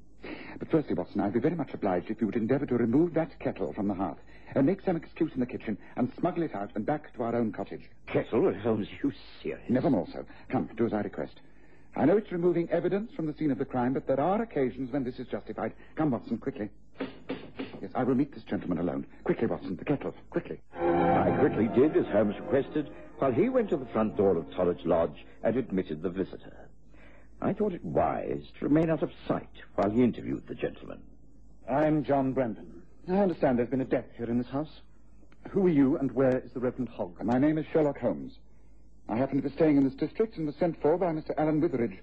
But 0.57 0.69
firstly, 0.69 0.93
Watson, 0.93 1.21
I'd 1.21 1.33
be 1.33 1.39
very 1.39 1.55
much 1.55 1.73
obliged 1.73 2.09
if 2.09 2.19
you 2.19 2.27
would 2.27 2.35
endeavour 2.35 2.65
to 2.65 2.75
remove 2.75 3.13
that 3.13 3.39
kettle 3.39 3.73
from 3.73 3.87
the 3.87 3.93
hearth 3.93 4.17
and 4.55 4.65
make 4.65 4.81
some 4.81 4.95
excuse 4.95 5.31
in 5.33 5.39
the 5.39 5.45
kitchen 5.45 5.77
and 5.95 6.11
smuggle 6.19 6.43
it 6.43 6.55
out 6.55 6.71
and 6.75 6.85
back 6.85 7.13
to 7.15 7.23
our 7.23 7.35
own 7.35 7.51
cottage. 7.51 7.89
Kettle? 8.07 8.53
Holmes, 8.53 8.87
you 9.01 9.13
serious? 9.41 9.61
Never 9.69 9.89
more 9.89 10.07
so. 10.11 10.25
Come, 10.49 10.69
do 10.75 10.85
as 10.85 10.93
I 10.93 11.01
request. 11.01 11.39
I 11.95 12.05
know 12.05 12.17
it's 12.17 12.31
removing 12.31 12.69
evidence 12.69 13.11
from 13.15 13.25
the 13.25 13.33
scene 13.33 13.51
of 13.51 13.57
the 13.57 13.65
crime, 13.65 13.93
but 13.93 14.07
there 14.07 14.19
are 14.19 14.41
occasions 14.41 14.91
when 14.91 15.03
this 15.03 15.19
is 15.19 15.27
justified. 15.27 15.73
Come, 15.95 16.11
Watson, 16.11 16.37
quickly. 16.37 16.69
Yes, 17.81 17.91
I 17.95 18.03
will 18.03 18.15
meet 18.15 18.33
this 18.33 18.43
gentleman 18.43 18.77
alone. 18.77 19.05
Quickly, 19.23 19.47
Watson, 19.47 19.75
the 19.75 19.85
kettle. 19.85 20.13
Quickly. 20.29 20.59
I 20.75 21.35
quickly 21.39 21.69
did 21.69 21.95
as 21.95 22.05
Holmes 22.07 22.35
requested, 22.39 22.89
while 23.19 23.31
he 23.31 23.49
went 23.49 23.69
to 23.69 23.77
the 23.77 23.85
front 23.87 24.17
door 24.17 24.37
of 24.37 24.49
Torridge 24.51 24.85
Lodge 24.85 25.25
and 25.43 25.55
admitted 25.55 26.01
the 26.01 26.09
visitor. 26.09 26.68
I 27.41 27.53
thought 27.53 27.73
it 27.73 27.83
wise 27.85 28.43
to 28.57 28.65
remain 28.65 28.89
out 28.89 29.01
of 29.01 29.11
sight 29.27 29.47
while 29.75 29.89
he 29.89 30.03
interviewed 30.03 30.45
the 30.47 30.55
gentleman. 30.55 30.99
I'm 31.69 32.03
John 32.03 32.33
Brandon. 32.33 32.81
I 33.07 33.17
understand 33.17 33.57
there's 33.57 33.69
been 33.69 33.81
a 33.81 33.85
death 33.85 34.05
here 34.17 34.29
in 34.29 34.37
this 34.37 34.49
house. 34.49 34.81
Who 35.51 35.65
are 35.65 35.69
you, 35.69 35.97
and 35.97 36.11
where 36.11 36.39
is 36.39 36.51
the 36.51 36.59
Reverend 36.59 36.89
Hogg? 36.89 37.23
My 37.23 37.37
name 37.37 37.57
is 37.57 37.65
Sherlock 37.71 37.97
Holmes. 37.97 38.33
I 39.07 39.15
happen 39.15 39.41
to 39.41 39.47
be 39.47 39.55
staying 39.55 39.77
in 39.77 39.85
this 39.85 39.93
district 39.93 40.37
and 40.37 40.45
was 40.45 40.55
sent 40.57 40.81
for 40.81 40.97
by 40.97 41.13
Mr. 41.13 41.31
Alan 41.37 41.61
Witheridge. 41.61 41.97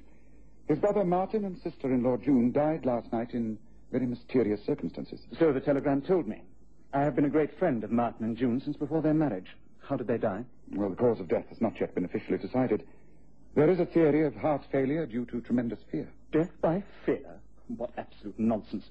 His 0.68 0.78
brother 0.78 1.04
Martin 1.04 1.44
and 1.44 1.58
sister-in-law 1.58 2.16
June 2.18 2.50
died 2.50 2.86
last 2.86 3.12
night 3.12 3.34
in 3.34 3.58
very 3.92 4.06
mysterious 4.06 4.64
circumstances. 4.64 5.20
So 5.38 5.52
the 5.52 5.60
telegram 5.60 6.00
told 6.00 6.26
me. 6.26 6.42
I 6.92 7.02
have 7.02 7.14
been 7.14 7.26
a 7.26 7.30
great 7.30 7.56
friend 7.58 7.84
of 7.84 7.92
Martin 7.92 8.24
and 8.24 8.36
June 8.36 8.60
since 8.60 8.76
before 8.76 9.02
their 9.02 9.14
marriage. 9.14 9.54
How 9.80 9.96
did 9.96 10.06
they 10.08 10.18
die? 10.18 10.44
Well, 10.72 10.88
the 10.90 10.96
cause 10.96 11.20
of 11.20 11.28
death 11.28 11.46
has 11.50 11.60
not 11.60 11.78
yet 11.78 11.94
been 11.94 12.04
officially 12.04 12.38
decided. 12.38 12.84
There 13.56 13.70
is 13.70 13.80
a 13.80 13.86
theory 13.86 14.26
of 14.26 14.34
heart 14.34 14.64
failure 14.70 15.06
due 15.06 15.24
to 15.26 15.40
tremendous 15.40 15.78
fear. 15.90 16.06
Death 16.30 16.50
by 16.60 16.82
fear? 17.06 17.40
What 17.74 17.90
absolute 17.96 18.38
nonsense. 18.38 18.84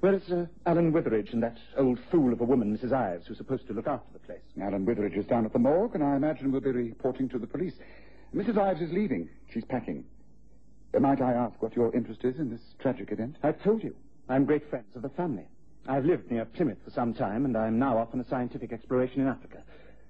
Where 0.00 0.12
is 0.12 0.30
uh, 0.30 0.44
Alan 0.66 0.92
Witheridge 0.92 1.30
and 1.32 1.42
that 1.42 1.56
old 1.78 1.98
fool 2.10 2.34
of 2.34 2.42
a 2.42 2.44
woman, 2.44 2.76
Mrs. 2.76 2.92
Ives, 2.92 3.26
who's 3.26 3.38
supposed 3.38 3.66
to 3.68 3.72
look 3.72 3.86
after 3.86 4.12
the 4.12 4.18
place? 4.18 4.42
Alan 4.60 4.84
Witheridge 4.84 5.14
is 5.14 5.24
down 5.24 5.46
at 5.46 5.54
the 5.54 5.58
morgue, 5.58 5.94
and 5.94 6.04
I 6.04 6.16
imagine 6.16 6.52
will 6.52 6.60
be 6.60 6.70
reporting 6.70 7.30
to 7.30 7.38
the 7.38 7.46
police. 7.46 7.72
Mrs. 8.34 8.58
Ives 8.58 8.82
is 8.82 8.92
leaving. 8.92 9.30
She's 9.50 9.64
packing. 9.64 10.04
Uh, 10.94 11.00
might 11.00 11.22
I 11.22 11.32
ask 11.32 11.62
what 11.62 11.74
your 11.74 11.90
interest 11.94 12.24
is 12.24 12.38
in 12.38 12.50
this 12.50 12.60
tragic 12.80 13.10
event? 13.10 13.36
I've 13.42 13.62
told 13.62 13.82
you. 13.82 13.96
I'm 14.28 14.44
great 14.44 14.68
friends 14.68 14.94
of 14.96 15.00
the 15.00 15.08
family. 15.08 15.48
I've 15.88 16.04
lived 16.04 16.30
near 16.30 16.44
Plymouth 16.44 16.78
for 16.84 16.90
some 16.90 17.14
time, 17.14 17.46
and 17.46 17.56
I'm 17.56 17.78
now 17.78 17.96
off 17.96 18.08
on 18.12 18.20
a 18.20 18.28
scientific 18.28 18.70
exploration 18.70 19.22
in 19.22 19.28
Africa. 19.28 19.62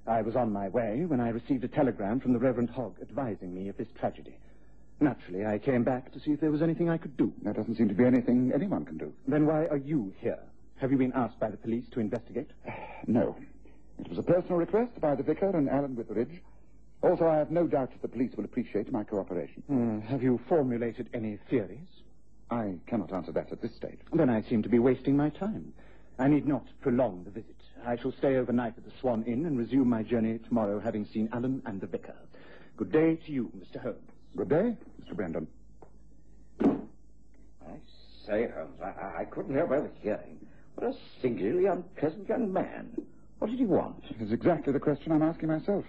I 0.07 0.23
was 0.23 0.37
on 0.37 0.53
my 0.53 0.69
way 0.69 1.05
when 1.07 1.21
I 1.21 1.31
received 1.31 1.65
a 1.65 1.69
telegram 1.69 2.21
from 2.21 2.33
the 2.33 2.39
Reverend 2.39 2.71
Hogg 2.71 2.97
advising 3.01 3.55
me 3.55 3.69
of 3.69 3.77
this 3.77 3.89
tragedy. 3.99 4.37
Naturally, 5.01 5.45
I 5.45 5.59
came 5.59 5.83
back 5.83 6.13
to 6.13 6.21
see 6.21 6.33
if 6.33 6.41
there 6.41 6.51
was 6.51 6.63
anything 6.63 6.89
I 6.89 6.99
could 6.99 7.17
do. 7.17 7.33
There 7.43 7.53
doesn't 7.53 7.77
seem 7.77 7.89
to 7.89 7.95
be 7.95 8.05
anything 8.05 8.53
anyone 8.55 8.85
can 8.85 8.99
do. 8.99 9.13
Then 9.27 9.47
why 9.47 9.67
are 9.67 9.77
you 9.79 10.13
here? 10.21 10.39
Have 10.77 10.93
you 10.93 10.99
been 10.99 11.13
asked 11.15 11.39
by 11.41 11.51
the 11.51 11.57
police 11.57 11.85
to 11.93 12.01
investigate? 12.01 12.51
No. 13.07 13.37
It 13.99 14.09
was 14.09 14.17
a 14.17 14.23
personal 14.23 14.57
request 14.57 14.99
by 14.99 15.15
the 15.15 15.23
vicar 15.23 15.51
and 15.55 15.69
Alan 15.69 15.95
Witheridge. 15.95 16.41
Also, 17.03 17.27
I 17.29 17.37
have 17.37 17.51
no 17.51 17.67
doubt 17.67 17.91
that 17.93 18.01
the 18.01 18.09
police 18.09 18.35
will 18.35 18.47
appreciate 18.47 18.91
my 18.91 19.05
cooperation. 19.05 19.63
Hmm, 19.67 20.01
have 20.01 20.23
you 20.23 20.41
formulated 20.49 21.11
any 21.13 21.39
theories? 21.51 21.87
I 22.51 22.77
cannot 22.87 23.13
answer 23.13 23.31
that 23.33 23.53
at 23.53 23.61
this 23.61 23.75
stage. 23.77 23.99
Then 24.15 24.31
I 24.31 24.41
seem 24.41 24.63
to 24.63 24.71
be 24.71 24.79
wasting 24.79 25.19
my 25.19 25.29
time. 25.29 25.75
I 26.19 26.29
need 26.29 26.47
not 26.47 26.65
prolong 26.81 27.25
the 27.25 27.31
visit. 27.31 27.57
I 27.85 27.97
shall 27.97 28.13
stay 28.13 28.37
overnight 28.37 28.75
at 28.79 28.85
the 28.85 28.93
Swan 29.01 29.25
Inn 29.25 29.47
and 29.47 29.59
resume 29.59 29.89
my 29.89 30.03
journey 30.03 30.39
tomorrow, 30.39 30.79
having 30.81 31.07
seen 31.07 31.29
Alan 31.33 31.61
and 31.67 31.81
the 31.81 31.87
vicar. 31.87 32.15
Good 32.77 32.93
day 32.93 33.17
to 33.17 33.33
you, 33.33 33.51
Mr. 33.57 33.83
Holmes. 33.83 33.99
Good 34.37 34.49
day, 34.49 34.77
Mr. 35.03 35.15
Brandon. 35.15 35.47
I 36.61 37.77
say, 38.27 38.49
Holmes, 38.55 38.81
I, 38.83 39.23
I 39.23 39.25
couldn't 39.31 39.55
help 39.55 39.71
overhearing. 39.71 40.39
What 40.77 40.93
a 40.93 40.97
singularly 41.21 41.67
unpleasant 41.67 42.29
young 42.29 42.53
man. 42.53 42.91
What 43.39 43.51
did 43.51 43.59
he 43.59 43.67
want? 43.67 44.03
It 44.09 44.23
is 44.23 44.33
exactly 44.33 44.73
the 44.73 44.81
question 44.81 45.13
I'm 45.13 45.23
asking 45.23 45.49
myself. 45.49 45.85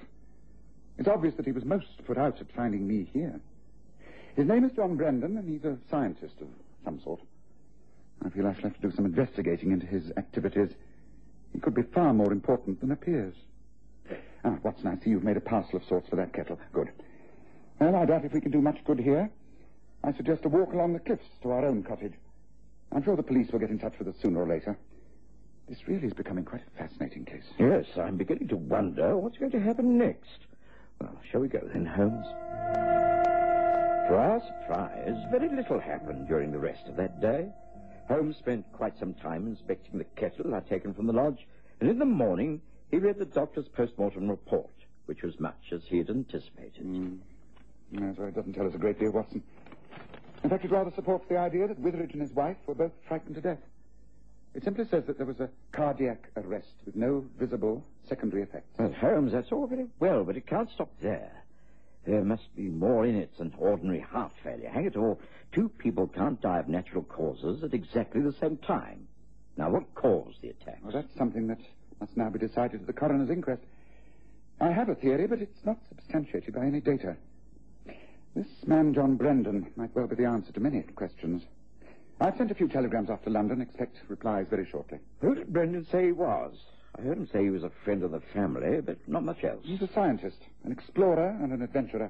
It's 0.97 1.07
obvious 1.07 1.35
that 1.35 1.45
he 1.45 1.51
was 1.51 1.65
most 1.65 1.87
put 2.05 2.17
out 2.17 2.41
at 2.41 2.47
finding 2.55 2.87
me 2.87 3.09
here. 3.13 3.39
His 4.35 4.47
name 4.47 4.65
is 4.65 4.71
John 4.73 4.95
Brandon, 4.95 5.37
and 5.37 5.47
he's 5.47 5.63
a 5.63 5.77
scientist 5.89 6.35
of 6.41 6.47
some 6.83 6.99
sort. 7.01 7.21
I 8.23 8.29
feel 8.29 8.47
I 8.47 8.53
shall 8.53 8.69
have 8.69 8.75
to 8.79 8.87
do 8.89 8.95
some 8.95 9.05
investigating 9.05 9.71
into 9.71 9.85
his 9.85 10.11
activities. 10.17 10.69
He 11.53 11.59
could 11.59 11.73
be 11.73 11.83
far 11.83 12.13
more 12.13 12.31
important 12.31 12.81
than 12.81 12.91
appears. 12.91 13.35
Ah, 14.43 14.57
Watson, 14.63 14.87
I 14.87 15.03
see 15.03 15.09
you've 15.09 15.23
made 15.23 15.37
a 15.37 15.41
parcel 15.41 15.77
of 15.77 15.85
sorts 15.85 16.09
for 16.09 16.15
that 16.17 16.33
kettle. 16.33 16.59
Good. 16.73 16.89
Well, 17.79 17.95
I 17.95 18.05
doubt 18.05 18.25
if 18.25 18.33
we 18.33 18.41
can 18.41 18.51
do 18.51 18.61
much 18.61 18.83
good 18.85 18.99
here. 18.99 19.29
I 20.03 20.13
suggest 20.13 20.45
a 20.45 20.49
walk 20.49 20.73
along 20.73 20.93
the 20.93 20.99
cliffs 20.99 21.25
to 21.41 21.51
our 21.51 21.65
own 21.65 21.83
cottage. 21.83 22.13
I'm 22.91 23.03
sure 23.03 23.15
the 23.15 23.23
police 23.23 23.51
will 23.51 23.59
get 23.59 23.71
in 23.71 23.79
touch 23.79 23.97
with 23.97 24.07
us 24.07 24.15
sooner 24.21 24.41
or 24.41 24.47
later. 24.47 24.77
This 25.67 25.87
really 25.87 26.07
is 26.07 26.13
becoming 26.13 26.45
quite 26.45 26.61
a 26.61 26.77
fascinating 26.77 27.25
case. 27.25 27.43
Yes, 27.57 27.85
I'm 27.97 28.17
beginning 28.17 28.49
to 28.49 28.55
wonder 28.55 29.17
what's 29.17 29.37
going 29.37 29.51
to 29.51 29.59
happen 29.59 29.97
next. 29.97 30.45
Well, 31.01 31.17
shall 31.29 31.41
we 31.41 31.47
go 31.47 31.59
then, 31.73 31.85
Holmes? 31.85 32.25
To 34.07 34.15
our 34.15 34.39
surprise, 34.45 35.17
very 35.31 35.49
little 35.49 35.79
happened 35.79 36.27
during 36.27 36.51
the 36.51 36.59
rest 36.59 36.87
of 36.87 36.95
that 36.97 37.19
day. 37.19 37.49
Holmes 38.07 38.37
spent 38.37 38.65
quite 38.73 38.97
some 38.99 39.13
time 39.15 39.47
inspecting 39.47 39.97
the 39.97 40.03
kettle 40.03 40.53
I'd 40.53 40.67
taken 40.67 40.93
from 40.93 41.07
the 41.07 41.13
lodge, 41.13 41.47
and 41.79 41.89
in 41.89 41.99
the 41.99 42.05
morning 42.05 42.61
he 42.91 42.97
read 42.97 43.17
the 43.17 43.25
doctor's 43.25 43.67
post-mortem 43.67 44.29
report, 44.29 44.69
which 45.05 45.23
was 45.23 45.39
much 45.39 45.71
as 45.71 45.81
he 45.87 45.97
had 45.97 46.09
anticipated. 46.09 46.85
Mm. 46.85 47.17
Yes, 47.91 48.15
well, 48.17 48.27
it 48.27 48.35
doesn't 48.35 48.53
tell 48.53 48.67
us 48.67 48.75
a 48.75 48.79
great 48.79 48.99
deal, 48.99 49.11
Watson. 49.11 49.43
In 50.43 50.49
fact, 50.49 50.65
it 50.65 50.71
rather 50.71 50.91
supports 50.93 51.25
the 51.27 51.37
idea 51.37 51.67
that 51.67 51.79
Witheridge 51.79 52.13
and 52.13 52.21
his 52.21 52.31
wife 52.31 52.57
were 52.67 52.75
both 52.75 52.91
frightened 53.07 53.35
to 53.35 53.41
death. 53.41 53.59
It 54.53 54.63
simply 54.63 54.85
says 54.89 55.03
that 55.07 55.17
there 55.17 55.25
was 55.25 55.39
a 55.39 55.49
cardiac 55.71 56.29
arrest 56.37 56.73
with 56.85 56.95
no 56.95 57.25
visible 57.37 57.83
secondary 58.07 58.43
effects. 58.43 58.77
Well, 58.77 58.93
Holmes, 58.93 59.33
that's 59.33 59.51
all 59.51 59.67
very 59.67 59.87
well, 59.99 60.23
but 60.23 60.37
it 60.37 60.47
can't 60.47 60.69
stop 60.69 60.91
there. 61.01 61.44
There 62.05 62.23
must 62.23 62.55
be 62.55 62.69
more 62.69 63.05
in 63.05 63.15
it 63.15 63.35
than 63.37 63.53
ordinary 63.57 63.99
heart 63.99 64.31
failure. 64.43 64.69
Hang 64.69 64.85
it 64.85 64.95
all, 64.95 65.19
two 65.51 65.69
people 65.69 66.07
can't 66.07 66.39
die 66.39 66.59
of 66.59 66.67
natural 66.67 67.03
causes 67.03 67.63
at 67.63 67.73
exactly 67.73 68.21
the 68.21 68.33
same 68.33 68.57
time. 68.57 69.07
Now, 69.57 69.69
what 69.71 69.95
caused 69.95 70.41
the 70.41 70.49
attack? 70.49 70.79
Well, 70.83 70.91
that's 70.91 71.17
something 71.17 71.47
that 71.47 71.59
must 71.99 72.15
now 72.15 72.29
be 72.29 72.39
decided 72.39 72.81
at 72.81 72.87
the 72.87 72.93
coroner's 72.93 73.29
inquest. 73.29 73.63
I 74.59 74.71
have 74.71 74.89
a 74.89 74.95
theory, 74.95 75.27
but 75.27 75.41
it's 75.41 75.65
not 75.65 75.77
substantiated 75.89 76.53
by 76.53 76.65
any 76.65 76.79
data. 76.79 77.17
This 78.35 78.47
man, 78.67 78.93
John 78.93 79.15
Brendan, 79.15 79.71
might 79.75 79.95
well 79.95 80.07
be 80.07 80.15
the 80.15 80.25
answer 80.25 80.51
to 80.51 80.59
many 80.59 80.81
questions. 80.81 81.43
I've 82.19 82.37
sent 82.37 82.51
a 82.51 82.55
few 82.55 82.67
telegrams 82.67 83.09
off 83.09 83.23
to 83.23 83.29
London. 83.29 83.61
Expect 83.61 83.97
replies 84.07 84.47
very 84.49 84.65
shortly. 84.65 84.99
Who 85.21 85.35
did 85.35 85.51
Brendan 85.51 85.85
say 85.91 86.05
he 86.05 86.11
was? 86.11 86.53
I 86.97 87.01
heard 87.01 87.17
him 87.17 87.27
say 87.31 87.43
he 87.43 87.49
was 87.49 87.63
a 87.63 87.71
friend 87.83 88.03
of 88.03 88.11
the 88.11 88.21
family, 88.33 88.79
but 88.81 88.97
not 89.07 89.23
much 89.23 89.43
else. 89.43 89.61
He's 89.63 89.81
a 89.81 89.89
scientist, 89.93 90.37
an 90.63 90.71
explorer, 90.71 91.37
and 91.41 91.51
an 91.51 91.61
adventurer. 91.61 92.09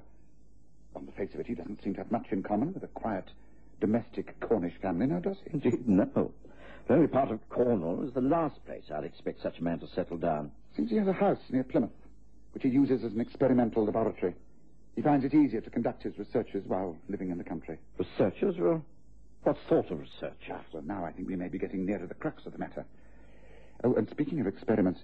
On 0.96 1.06
the 1.06 1.12
face 1.13 1.34
of 1.34 1.39
it, 1.39 1.48
he 1.48 1.56
doesn't 1.56 1.84
seem 1.84 1.94
to 1.96 2.01
have 2.01 2.12
much 2.12 2.27
in 2.32 2.44
common 2.44 2.74
with 2.74 2.84
a 2.84 2.88
quiet, 2.88 3.25
domestic 3.82 4.39
Cornish 4.39 4.75
family, 4.82 5.08
now 5.08 5.20
does 5.20 5.38
he? 5.44 5.51
Indeed, 5.54 5.88
no. 5.88 6.32
The 6.88 6.94
only 6.94 7.08
part 7.08 7.32
of 7.32 7.39
Cornwall 7.50 8.04
is 8.08 8.13
the 8.13 8.22
last 8.22 8.63
place 8.65 8.84
I'd 8.94 9.04
expect 9.04 9.42
such 9.42 9.58
a 9.60 9.63
man 9.63 9.80
to 9.80 9.88
settle 9.88 10.18
down. 10.18 10.51
Seems 10.75 10.92
he 10.92 10.98
has 10.98 11.08
a 11.08 11.13
house 11.13 11.39
near 11.50 11.63
Plymouth, 11.63 11.89
which 12.54 12.63
he 12.63 12.70
uses 12.70 13.04
as 13.04 13.13
an 13.13 13.22
experimental 13.22 13.86
laboratory. 13.86 14.36
He 14.96 15.01
finds 15.01 15.25
it 15.25 15.34
easier 15.34 15.62
to 15.62 15.70
conduct 15.70 16.04
his 16.04 16.18
researches 16.18 16.63
while 16.68 16.96
living 17.10 17.32
in 17.32 17.38
the 17.38 17.44
country. 17.44 17.80
Researchers? 17.98 18.56
Well, 18.58 18.86
what 19.44 19.58
sort 19.68 19.89
of 19.89 20.00
research? 20.00 20.50
Ah, 20.51 20.62
well, 20.72 20.84
now 20.84 21.04
I 21.04 21.12
think 21.12 21.27
we 21.27 21.36
may 21.36 21.48
be 21.48 21.58
getting 21.58 21.86
near 21.86 21.98
to 21.98 22.08
the 22.08 22.13
crux 22.13 22.46
of 22.46 22.54
the 22.54 22.60
matter. 22.60 22.86
Oh, 23.84 23.94
and 23.94 24.10
speaking 24.10 24.39
of 24.39 24.48
experiments, 24.48 25.01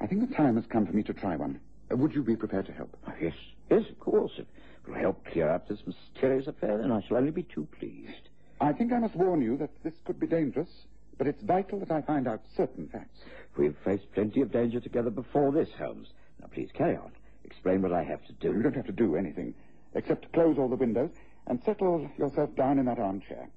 I 0.00 0.06
think 0.06 0.28
the 0.28 0.34
time 0.34 0.56
has 0.56 0.66
come 0.66 0.86
for 0.86 0.92
me 0.92 1.02
to 1.04 1.12
try 1.12 1.36
one. 1.36 1.60
Uh, 1.90 1.96
would 1.96 2.14
you 2.14 2.22
be 2.22 2.36
prepared 2.36 2.66
to 2.66 2.72
help? 2.72 2.96
Oh, 3.06 3.12
yes, 3.20 3.34
yes, 3.70 3.88
of 3.88 3.98
course. 4.00 4.32
If 4.36 4.46
it 4.46 4.88
will 4.88 4.98
help 4.98 5.24
clear 5.26 5.48
up 5.48 5.68
this 5.68 5.86
mysterious 5.86 6.46
affair, 6.46 6.78
then 6.78 6.92
I 6.92 7.00
shall 7.02 7.16
only 7.16 7.30
be 7.30 7.42
too 7.42 7.66
pleased. 7.78 8.28
I 8.60 8.72
think 8.72 8.92
I 8.92 8.98
must 8.98 9.16
warn 9.16 9.42
you 9.42 9.56
that 9.58 9.70
this 9.82 9.94
could 10.04 10.18
be 10.18 10.26
dangerous, 10.26 10.70
but 11.18 11.26
it's 11.26 11.42
vital 11.42 11.78
that 11.80 11.90
I 11.90 12.02
find 12.02 12.26
out 12.26 12.40
certain 12.56 12.88
facts. 12.88 13.20
We've 13.56 13.76
faced 13.84 14.12
plenty 14.12 14.40
of 14.40 14.52
danger 14.52 14.80
together 14.80 15.10
before 15.10 15.52
this, 15.52 15.68
Holmes. 15.78 16.08
Now, 16.40 16.48
please 16.52 16.70
carry 16.72 16.96
on. 16.96 17.12
Explain 17.44 17.82
what 17.82 17.92
I 17.92 18.02
have 18.02 18.24
to 18.26 18.32
do. 18.34 18.52
You 18.52 18.62
don't 18.62 18.76
have 18.76 18.86
to 18.86 18.92
do 18.92 19.16
anything, 19.16 19.54
except 19.94 20.32
close 20.32 20.58
all 20.58 20.68
the 20.68 20.76
windows 20.76 21.10
and 21.46 21.62
settle 21.64 22.10
yourself 22.16 22.54
down 22.56 22.78
in 22.78 22.86
that 22.86 22.98
armchair. 22.98 23.48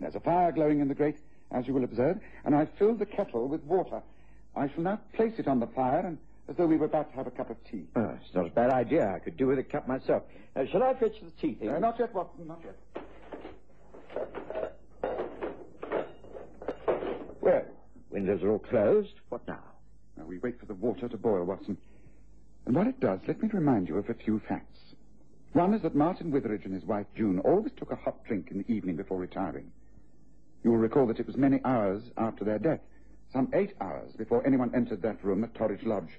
There's 0.00 0.16
a 0.16 0.20
fire 0.20 0.52
glowing 0.52 0.80
in 0.80 0.88
the 0.88 0.94
grate, 0.94 1.18
as 1.52 1.66
you 1.66 1.74
will 1.74 1.84
observe, 1.84 2.18
and 2.44 2.54
I've 2.54 2.70
filled 2.78 2.98
the 2.98 3.06
kettle 3.06 3.48
with 3.48 3.62
water. 3.64 4.02
I 4.56 4.68
shall 4.68 4.82
now 4.82 5.00
place 5.14 5.34
it 5.38 5.48
on 5.48 5.60
the 5.60 5.66
fire, 5.68 6.00
and 6.00 6.18
as 6.48 6.56
though 6.56 6.66
we 6.66 6.76
were 6.76 6.86
about 6.86 7.10
to 7.10 7.16
have 7.16 7.26
a 7.26 7.30
cup 7.30 7.50
of 7.50 7.56
tea. 7.70 7.84
Oh, 7.96 8.16
it's 8.20 8.34
not 8.34 8.46
a 8.46 8.50
bad 8.50 8.70
idea. 8.70 9.10
I 9.10 9.18
could 9.18 9.36
do 9.36 9.46
with 9.46 9.58
a 9.58 9.62
cup 9.62 9.88
myself. 9.88 10.22
Uh, 10.54 10.64
shall 10.70 10.82
I 10.82 10.94
fetch 10.94 11.14
the 11.22 11.30
tea 11.40 11.54
thing? 11.54 11.70
Uh, 11.70 11.78
not 11.78 11.98
yet, 11.98 12.14
Watson, 12.14 12.46
not 12.46 12.60
yet. 12.64 12.76
Well, 17.40 17.64
windows 18.10 18.42
are 18.42 18.50
all 18.50 18.58
closed. 18.58 19.14
What 19.28 19.46
now? 19.48 19.62
Now 20.16 20.24
we 20.24 20.38
wait 20.38 20.60
for 20.60 20.66
the 20.66 20.74
water 20.74 21.08
to 21.08 21.16
boil, 21.16 21.44
Watson. 21.44 21.76
And 22.66 22.74
while 22.74 22.88
it 22.88 23.00
does, 23.00 23.20
let 23.26 23.42
me 23.42 23.48
remind 23.52 23.88
you 23.88 23.98
of 23.98 24.08
a 24.08 24.14
few 24.14 24.40
facts. 24.48 24.78
One 25.52 25.74
is 25.74 25.82
that 25.82 25.94
Martin 25.94 26.30
Witheridge 26.30 26.64
and 26.64 26.74
his 26.74 26.84
wife 26.84 27.06
June 27.16 27.38
always 27.40 27.72
took 27.76 27.92
a 27.92 27.96
hot 27.96 28.24
drink 28.24 28.50
in 28.50 28.58
the 28.58 28.72
evening 28.72 28.96
before 28.96 29.18
retiring. 29.18 29.70
You 30.64 30.70
will 30.70 30.78
recall 30.78 31.06
that 31.06 31.20
it 31.20 31.26
was 31.26 31.36
many 31.36 31.60
hours 31.64 32.02
after 32.16 32.42
their 32.42 32.58
death, 32.58 32.80
some 33.32 33.50
eight 33.52 33.74
hours 33.80 34.12
before 34.16 34.44
anyone 34.46 34.74
entered 34.74 35.02
that 35.02 35.22
room 35.22 35.44
at 35.44 35.54
Torridge 35.54 35.84
Lodge. 35.84 36.18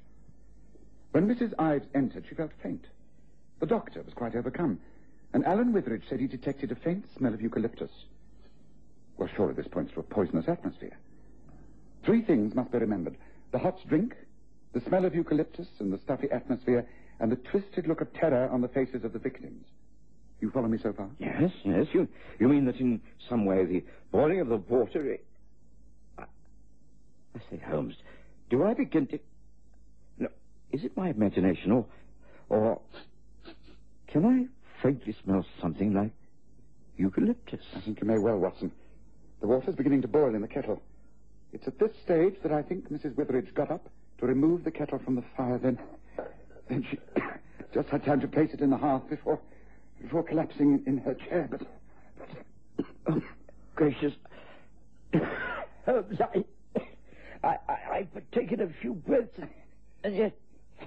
When 1.11 1.27
Mrs. 1.27 1.53
Ives 1.57 1.87
entered, 1.95 2.25
she 2.29 2.35
felt 2.35 2.51
faint. 2.61 2.85
The 3.59 3.65
doctor 3.65 4.03
was 4.03 4.13
quite 4.13 4.35
overcome, 4.35 4.79
And 5.33 5.45
Alan 5.45 5.73
Witheridge 5.73 6.03
said 6.07 6.19
he 6.19 6.27
detected 6.27 6.71
a 6.71 6.75
faint 6.75 7.05
smell 7.17 7.33
of 7.33 7.41
eucalyptus. 7.41 7.91
Well, 9.17 9.29
surely 9.35 9.53
this 9.53 9.67
points 9.67 9.93
to 9.93 9.99
a 9.99 10.03
poisonous 10.03 10.47
atmosphere. 10.47 10.95
Three 12.03 12.21
things 12.21 12.53
must 12.53 12.71
be 12.71 12.77
remembered. 12.77 13.17
The 13.51 13.59
hot 13.59 13.79
drink, 13.87 14.15
the 14.73 14.81
smell 14.81 15.03
of 15.03 15.15
eucalyptus 15.15 15.67
and 15.79 15.91
the 15.91 15.97
stuffy 15.97 16.29
atmosphere, 16.31 16.85
and 17.19 17.31
the 17.31 17.35
twisted 17.37 17.87
look 17.87 18.01
of 18.01 18.13
terror 18.13 18.47
on 18.49 18.61
the 18.61 18.67
faces 18.67 19.03
of 19.03 19.11
the 19.11 19.19
victims. 19.19 19.65
You 20.45 20.51
follow 20.51 20.67
me 20.67 20.77
so 20.77 20.93
far? 20.93 21.09
Yes, 21.17 21.49
yes. 21.63 21.87
You, 21.91 22.07
you 22.39 22.47
mean 22.47 22.65
that 22.65 22.75
in 22.75 23.01
some 23.27 23.45
way 23.45 23.65
the 23.65 23.83
boiling 24.11 24.41
of 24.41 24.47
the 24.47 24.57
water... 24.57 25.17
I, 26.19 26.21
I 26.21 27.39
say, 27.49 27.59
Holmes, 27.67 27.95
do 28.51 28.63
I 28.63 28.75
begin 28.75 29.07
to... 29.07 29.19
No, 30.19 30.27
is 30.71 30.83
it 30.83 30.95
my 30.95 31.09
imagination, 31.09 31.71
or... 31.71 31.87
Or... 32.49 32.79
Can 34.07 34.23
I 34.23 34.83
faintly 34.83 35.15
smell 35.23 35.43
something 35.59 35.95
like 35.95 36.11
eucalyptus? 36.95 37.65
I 37.75 37.81
think 37.81 37.99
you 37.99 38.05
may 38.05 38.19
well, 38.19 38.37
Watson. 38.37 38.71
The 39.41 39.47
water's 39.47 39.73
beginning 39.73 40.03
to 40.03 40.07
boil 40.07 40.35
in 40.35 40.41
the 40.43 40.47
kettle. 40.47 40.79
It's 41.53 41.67
at 41.67 41.79
this 41.79 41.89
stage 42.03 42.35
that 42.43 42.51
I 42.51 42.61
think 42.61 42.91
Mrs. 42.91 43.15
Witheridge 43.15 43.51
got 43.55 43.71
up 43.71 43.89
to 44.19 44.27
remove 44.27 44.63
the 44.63 44.69
kettle 44.69 44.99
from 44.99 45.15
the 45.15 45.23
fire. 45.35 45.57
Then, 45.57 45.79
then 46.69 46.85
she 46.87 46.99
just 47.73 47.89
had 47.89 48.05
time 48.05 48.21
to 48.21 48.27
place 48.27 48.51
it 48.53 48.61
in 48.61 48.69
the 48.69 48.77
hearth 48.77 49.09
before, 49.09 49.39
before 50.05 50.23
collapsing 50.23 50.83
in 50.85 50.97
her 50.99 51.13
chair. 51.13 51.47
But, 51.49 51.61
but 52.77 52.85
oh, 53.07 53.21
gracious, 53.75 54.13
Holmes, 55.85 56.19
I, 56.21 56.43
I, 57.43 57.57
I, 57.69 57.77
I've 57.93 58.31
taken 58.31 58.61
a 58.61 58.69
few 58.81 58.93
breaths, 58.93 59.37
and 60.03 60.15
yet, 60.15 60.37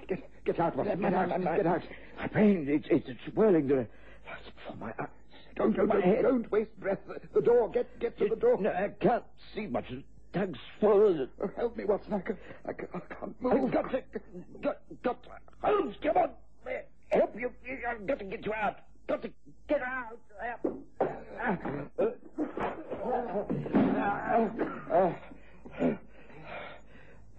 get, 0.07 0.29
get 0.45 0.59
out, 0.59 0.75
Watson. 0.75 0.99
Get 0.99 1.13
out. 1.13 1.41
My, 1.41 1.57
Get 1.57 1.67
out. 1.67 1.81
My 2.17 2.27
brain, 2.27 2.65
it's, 2.69 2.87
it's, 2.89 3.07
it's 3.07 3.35
whirling. 3.35 3.67
The, 3.67 3.87
before 4.55 4.77
my 4.77 4.93
eyes. 4.99 5.07
Don't, 5.55 5.75
don't, 5.75 5.87
my 5.87 5.99
don't, 5.99 6.21
don't 6.21 6.51
waste 6.51 6.79
breath. 6.79 6.99
The, 7.33 7.41
door. 7.41 7.69
Get, 7.69 7.99
get 7.99 8.17
to 8.19 8.27
the 8.29 8.35
door. 8.35 8.57
No, 8.61 8.71
I 8.71 8.89
can't 9.01 9.23
see 9.53 9.67
much. 9.67 9.85
Doug's 10.31 10.59
it. 10.81 11.29
Oh, 11.41 11.51
help 11.57 11.75
me, 11.75 11.85
Watson. 11.85 12.13
I, 12.13 12.19
can, 12.19 12.37
I, 12.65 12.73
can, 12.73 12.87
I 12.93 12.99
can't 13.13 13.41
move. 13.41 13.65
I've 13.65 13.71
got 13.71 13.91
to, 13.91 14.03
got, 14.61 14.77
got 15.03 15.23
to, 15.23 15.29
Holmes, 15.61 15.95
come 16.03 16.17
on. 16.17 16.29
Help 17.09 17.35
you. 17.39 17.51
I've 17.89 18.05
got 18.05 18.19
to 18.19 18.25
get 18.25 18.45
you 18.45 18.53
out. 18.53 18.77
Got 19.09 19.23
to 19.23 19.29
get 19.67 19.81
out. 19.81 20.19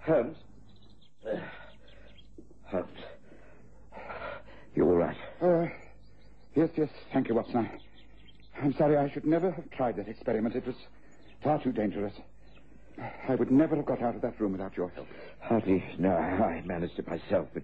Holmes. 0.01 0.37
Holmes. 2.65 2.87
You 4.75 4.85
all 4.85 4.97
right? 4.97 5.17
Uh, 5.41 5.67
yes, 6.57 6.71
yes. 6.77 6.89
Thank 7.13 7.29
you, 7.29 7.37
Watson. 7.37 7.57
I, 7.59 7.81
I'm 8.65 8.75
sorry. 8.77 8.97
I 8.97 9.09
should 9.13 9.25
never 9.25 9.53
have 9.53 9.71
tried 9.71 9.95
that 9.97 10.09
experiment. 10.09 10.57
It 10.57 10.67
was 10.67 10.75
far 11.45 11.63
too 11.63 11.71
dangerous. 11.71 12.15
I 13.29 13.37
would 13.37 13.53
never 13.53 13.77
have 13.77 13.87
got 13.87 14.03
out 14.03 14.17
of 14.17 14.23
that 14.23 14.41
room 14.41 14.53
without 14.53 14.77
your 14.77 14.89
help. 14.89 15.07
Hardly. 15.41 15.85
No, 15.99 16.11
I 16.11 16.63
managed 16.67 16.99
it 16.99 17.07
myself, 17.07 17.47
but... 17.55 17.63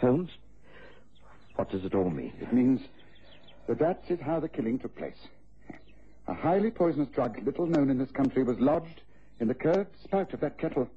Holmes, 0.00 0.30
what 1.56 1.70
does 1.70 1.84
it 1.84 1.94
all 1.94 2.10
mean? 2.10 2.32
It 2.40 2.52
means 2.52 2.80
that 3.66 3.78
that 3.78 4.04
is 4.08 4.20
how 4.20 4.40
the 4.40 4.48
killing 4.48 4.78
took 4.78 4.96
place. 4.96 5.28
A 6.26 6.34
highly 6.34 6.70
poisonous 6.70 7.08
drug, 7.08 7.42
little 7.44 7.66
known 7.66 7.90
in 7.90 7.98
this 7.98 8.10
country, 8.10 8.42
was 8.42 8.58
lodged 8.60 9.02
in 9.40 9.48
the 9.48 9.54
curved 9.54 9.90
spout 10.02 10.32
of 10.32 10.40
that 10.40 10.58
kettle. 10.58 10.88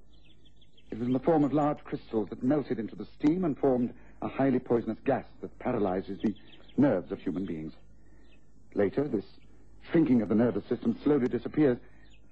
It 0.92 1.00
was 1.00 1.08
in 1.08 1.14
the 1.14 1.20
form 1.20 1.44
of 1.44 1.54
large 1.54 1.84
crystals 1.84 2.30
that 2.30 2.44
melted 2.44 2.80
into 2.80 2.96
the 2.96 3.06
steam 3.06 3.44
and 3.44 3.58
formed 3.58 3.94
a 4.22 4.28
highly 4.28 4.60
poisonous 4.60 5.00
gas 5.04 5.26
that 5.42 5.58
paralyzes 5.60 6.20
the 6.22 6.36
nerves 6.78 7.12
of 7.12 7.20
human 7.20 7.46
beings. 7.46 7.74
Later, 8.76 9.08
this 9.08 9.26
shrinking 9.92 10.22
of 10.22 10.30
the 10.30 10.36
nervous 10.36 10.66
system 10.66 10.98
slowly 11.04 11.28
disappears, 11.28 11.78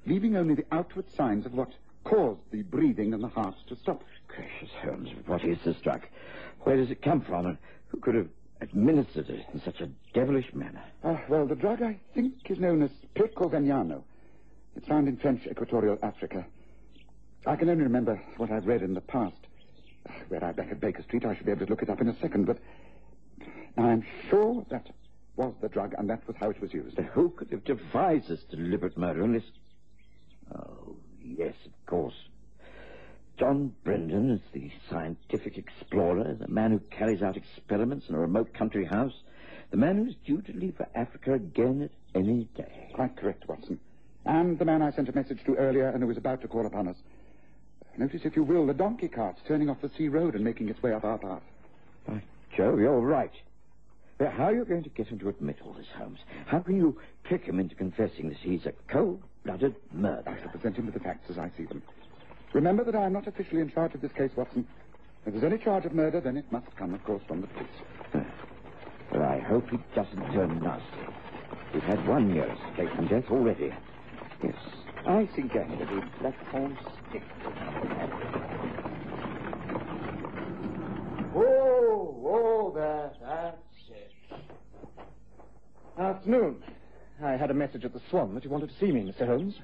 leaving 0.06 0.36
only 0.36 0.54
the 0.54 0.66
outward 0.72 1.10
signs 1.10 1.46
of 1.46 1.54
what 1.54 1.72
caused 2.04 2.42
the 2.52 2.64
breathing 2.64 3.14
and 3.14 3.24
the 3.24 3.28
heart 3.28 3.56
to 3.68 3.76
stop. 3.76 4.04
Gracious 4.28 4.70
Holmes, 4.82 5.10
what 5.26 5.44
is 5.44 5.58
this 5.64 5.78
drug? 5.78 6.02
Where 6.62 6.78
does 6.78 6.92
it 6.92 7.02
come 7.02 7.22
from, 7.22 7.46
and 7.46 7.58
who 7.88 8.00
could 8.00 8.16
have 8.16 8.30
administered 8.62 9.30
it 9.30 9.46
in 9.54 9.62
such 9.62 9.82
a 9.82 9.90
devilish 10.14 10.54
manner? 10.54 10.84
Ah, 11.04 11.22
well, 11.30 11.46
the 11.46 11.56
drug, 11.56 11.82
I 11.82 12.00
think, 12.14 12.34
is 12.50 12.60
known 12.60 12.82
as 12.82 12.90
Pecovignano. 13.16 14.04
It's 14.76 14.88
found 14.88 15.08
in 15.08 15.18
French 15.18 15.46
Equatorial 15.46 16.00
Africa. 16.02 16.46
I 17.46 17.56
can 17.56 17.70
only 17.70 17.84
remember 17.84 18.22
what 18.38 18.52
I've 18.52 18.66
read 18.66 18.82
in 18.82 18.94
the 18.94 19.02
past. 19.02 19.36
Were 20.30 20.44
I 20.44 20.52
back 20.52 20.72
at 20.72 20.80
Baker 20.80 21.04
Street, 21.04 21.26
I 21.26 21.36
should 21.36 21.46
be 21.46 21.52
able 21.52 21.66
to 21.66 21.70
look 21.70 21.84
it 21.84 21.90
up 21.90 22.02
in 22.02 22.08
a 22.08 22.20
second, 22.20 22.46
but 22.46 22.58
I'm 23.78 24.06
sure 24.30 24.66
that 24.70 24.90
was 25.36 25.54
the 25.62 25.70
drug, 25.70 25.94
and 25.98 26.10
that 26.10 26.26
was 26.28 26.36
how 26.40 26.50
it 26.50 26.62
was 26.62 26.74
used. 26.74 26.96
But 26.96 27.06
who 27.06 27.30
could 27.30 27.52
have 27.52 27.64
devised 27.64 28.30
this 28.30 28.44
deliberate 28.44 28.98
murder 28.98 29.24
unless... 29.24 29.44
Oh, 30.56 30.96
yes, 31.24 31.56
of 31.66 31.86
course. 31.86 32.16
John 33.38 33.74
Brendan 33.84 34.30
is 34.30 34.42
the 34.54 34.72
scientific 34.90 35.58
explorer, 35.58 36.36
the 36.36 36.48
man 36.48 36.72
who 36.72 36.80
carries 36.80 37.24
out 37.24 37.36
experiments 37.36 38.08
in 38.08 38.16
a 38.16 38.20
remote 38.20 38.54
country 38.54 38.86
house, 38.86 39.14
the 39.72 39.78
man 39.78 39.98
who's 39.98 40.16
due 40.26 40.42
to 40.44 40.54
leave 40.54 40.76
for 40.78 40.88
Africa 40.94 41.34
again 41.34 41.82
at 41.84 42.20
any 42.20 42.48
day. 42.56 42.92
Quite 42.94 43.18
correct, 43.18 43.48
Watson. 43.48 43.80
And 44.26 44.60
the 44.60 44.66
man 44.66 44.82
I 44.82 44.92
sent 44.92 45.10
a 45.10 45.16
message 45.16 45.44
to 45.46 45.56
earlier 45.56 45.90
and 45.90 46.02
who 46.02 46.08
was 46.08 46.18
about 46.18 46.42
to 46.42 46.48
call 46.48 46.66
upon 46.66 46.88
us. 46.88 46.98
Notice, 47.98 48.22
if 48.24 48.36
you 48.36 48.44
will, 48.44 48.66
the 48.66 48.74
donkey 48.74 49.08
carts 49.08 49.42
turning 49.48 49.70
off 49.70 49.82
the 49.82 49.92
sea 49.98 50.08
road 50.08 50.36
and 50.36 50.44
making 50.44 50.70
its 50.70 50.82
way 50.82 50.94
up 50.94 51.04
our 51.04 51.18
path. 51.18 51.42
By 52.08 52.22
Jove, 52.56 52.80
you're 52.80 53.00
right. 53.00 53.34
But 54.18 54.32
how 54.32 54.46
are 54.46 54.54
you 54.54 54.64
going 54.66 54.84
to 54.84 54.90
get 54.90 55.08
him 55.08 55.20
to 55.20 55.30
admit 55.30 55.58
all 55.66 55.74
this, 55.74 55.88
Holmes? 55.98 56.20
How 56.46 56.60
can 56.60 56.78
you 56.78 57.00
trick 57.24 57.44
him 57.44 57.60
into 57.60 57.76
confessing 57.76 58.30
that 58.30 58.38
he's 58.38 58.66
a 58.66 58.74
cold-blooded 58.88 59.76
murderer? 59.92 60.24
I 60.38 60.40
shall 60.42 60.52
present 60.52 60.78
him 60.78 60.86
with 60.86 60.94
the 60.94 61.00
facts 61.00 61.30
as 61.30 61.38
I 61.38 61.52
see 61.58 61.66
them. 61.66 61.82
Remember 62.54 62.84
that 62.84 62.96
I 62.96 63.06
am 63.06 63.14
not 63.14 63.28
officially 63.28 63.62
in 63.62 63.72
charge 63.72 63.96
of 63.96 64.02
this 64.02 64.12
case, 64.12 64.32
Watson. 64.36 64.68
If 65.26 65.34
there's 65.34 65.44
any 65.44 65.58
charge 65.58 65.86
of 65.86 65.94
murder, 65.94 66.22
then 66.22 66.38
it 66.38 66.52
must 66.52 66.76
come, 66.76 66.94
of 66.94 67.04
course, 67.04 67.24
from 67.28 67.42
the 67.42 67.48
police. 67.48 68.28
But 69.12 69.22
I 69.22 69.40
hope 69.40 69.72
it 69.74 69.80
doesn't 69.96 70.34
turn 70.34 70.62
nasty. 70.62 70.86
We've 71.74 71.84
had 71.84 72.08
one 72.08 72.32
near 72.32 72.46
escape 72.46 72.96
from 72.96 73.08
death 73.08 73.26
already. 73.32 73.74
Yes, 74.44 74.56
I 75.08 75.26
think 75.36 75.56
I 75.56 75.64
hear 75.64 75.86
the 75.86 76.02
platform 76.20 76.78
stick. 77.10 77.24
Oh, 81.36 82.22
oh, 82.26 82.72
there, 82.76 83.10
that's 83.10 83.18
it. 83.22 83.23
Afternoon. 85.98 86.64
I 87.24 87.32
had 87.34 87.52
a 87.52 87.54
message 87.54 87.86
at 87.86 87.94
the 87.94 88.02
Swan 88.10 88.34
that 88.34 88.44
you 88.44 88.50
wanted 88.50 88.70
to 88.70 88.76
see 88.80 88.92
me, 88.92 89.02
Mr. 89.02 89.28
Holmes. 89.28 89.56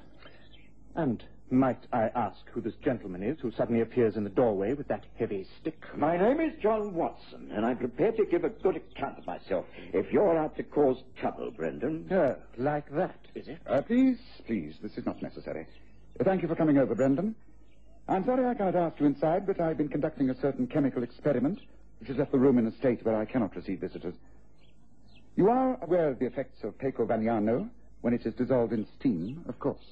And 0.94 1.22
might 1.50 1.80
I 1.92 2.04
ask 2.14 2.38
who 2.52 2.60
this 2.60 2.76
gentleman 2.84 3.22
is 3.22 3.40
who 3.40 3.50
suddenly 3.50 3.80
appears 3.80 4.16
in 4.16 4.22
the 4.22 4.30
doorway 4.30 4.74
with 4.74 4.86
that 4.88 5.04
heavy 5.18 5.46
stick? 5.60 5.82
My 5.96 6.16
name 6.16 6.38
is 6.40 6.52
John 6.62 6.94
Watson, 6.94 7.50
and 7.52 7.66
I'm 7.66 7.76
prepared 7.78 8.16
to 8.16 8.24
give 8.26 8.44
a 8.44 8.48
good 8.48 8.76
account 8.76 9.18
of 9.18 9.26
myself 9.26 9.66
if 9.92 10.12
you're 10.12 10.38
out 10.38 10.56
to 10.56 10.62
cause 10.62 11.02
trouble, 11.20 11.50
Brendan. 11.50 12.06
Oh, 12.12 12.36
like 12.56 12.88
that, 12.92 13.18
is 13.34 13.48
it? 13.48 13.58
Uh, 13.66 13.82
please, 13.82 14.18
please, 14.46 14.76
this 14.82 14.96
is 14.96 15.04
not 15.04 15.20
necessary. 15.22 15.66
Thank 16.22 16.42
you 16.42 16.48
for 16.48 16.54
coming 16.54 16.78
over, 16.78 16.94
Brendan. 16.94 17.34
I'm 18.08 18.24
sorry 18.24 18.46
I 18.46 18.54
cannot 18.54 18.76
ask 18.76 19.00
you 19.00 19.06
inside, 19.06 19.46
but 19.46 19.60
I've 19.60 19.76
been 19.78 19.88
conducting 19.88 20.30
a 20.30 20.40
certain 20.40 20.68
chemical 20.68 21.02
experiment 21.02 21.58
which 21.98 22.08
has 22.08 22.16
left 22.16 22.32
the 22.32 22.38
room 22.38 22.58
in 22.58 22.66
a 22.66 22.72
state 22.72 23.04
where 23.04 23.16
I 23.16 23.24
cannot 23.24 23.54
receive 23.54 23.80
visitors. 23.80 24.14
You 25.36 25.48
are 25.48 25.78
aware 25.82 26.08
of 26.08 26.18
the 26.18 26.26
effects 26.26 26.64
of 26.64 26.76
Pecovignano 26.78 27.68
when 28.00 28.14
it 28.14 28.26
is 28.26 28.34
dissolved 28.34 28.72
in 28.72 28.86
steam, 28.98 29.44
of 29.48 29.58
course. 29.58 29.84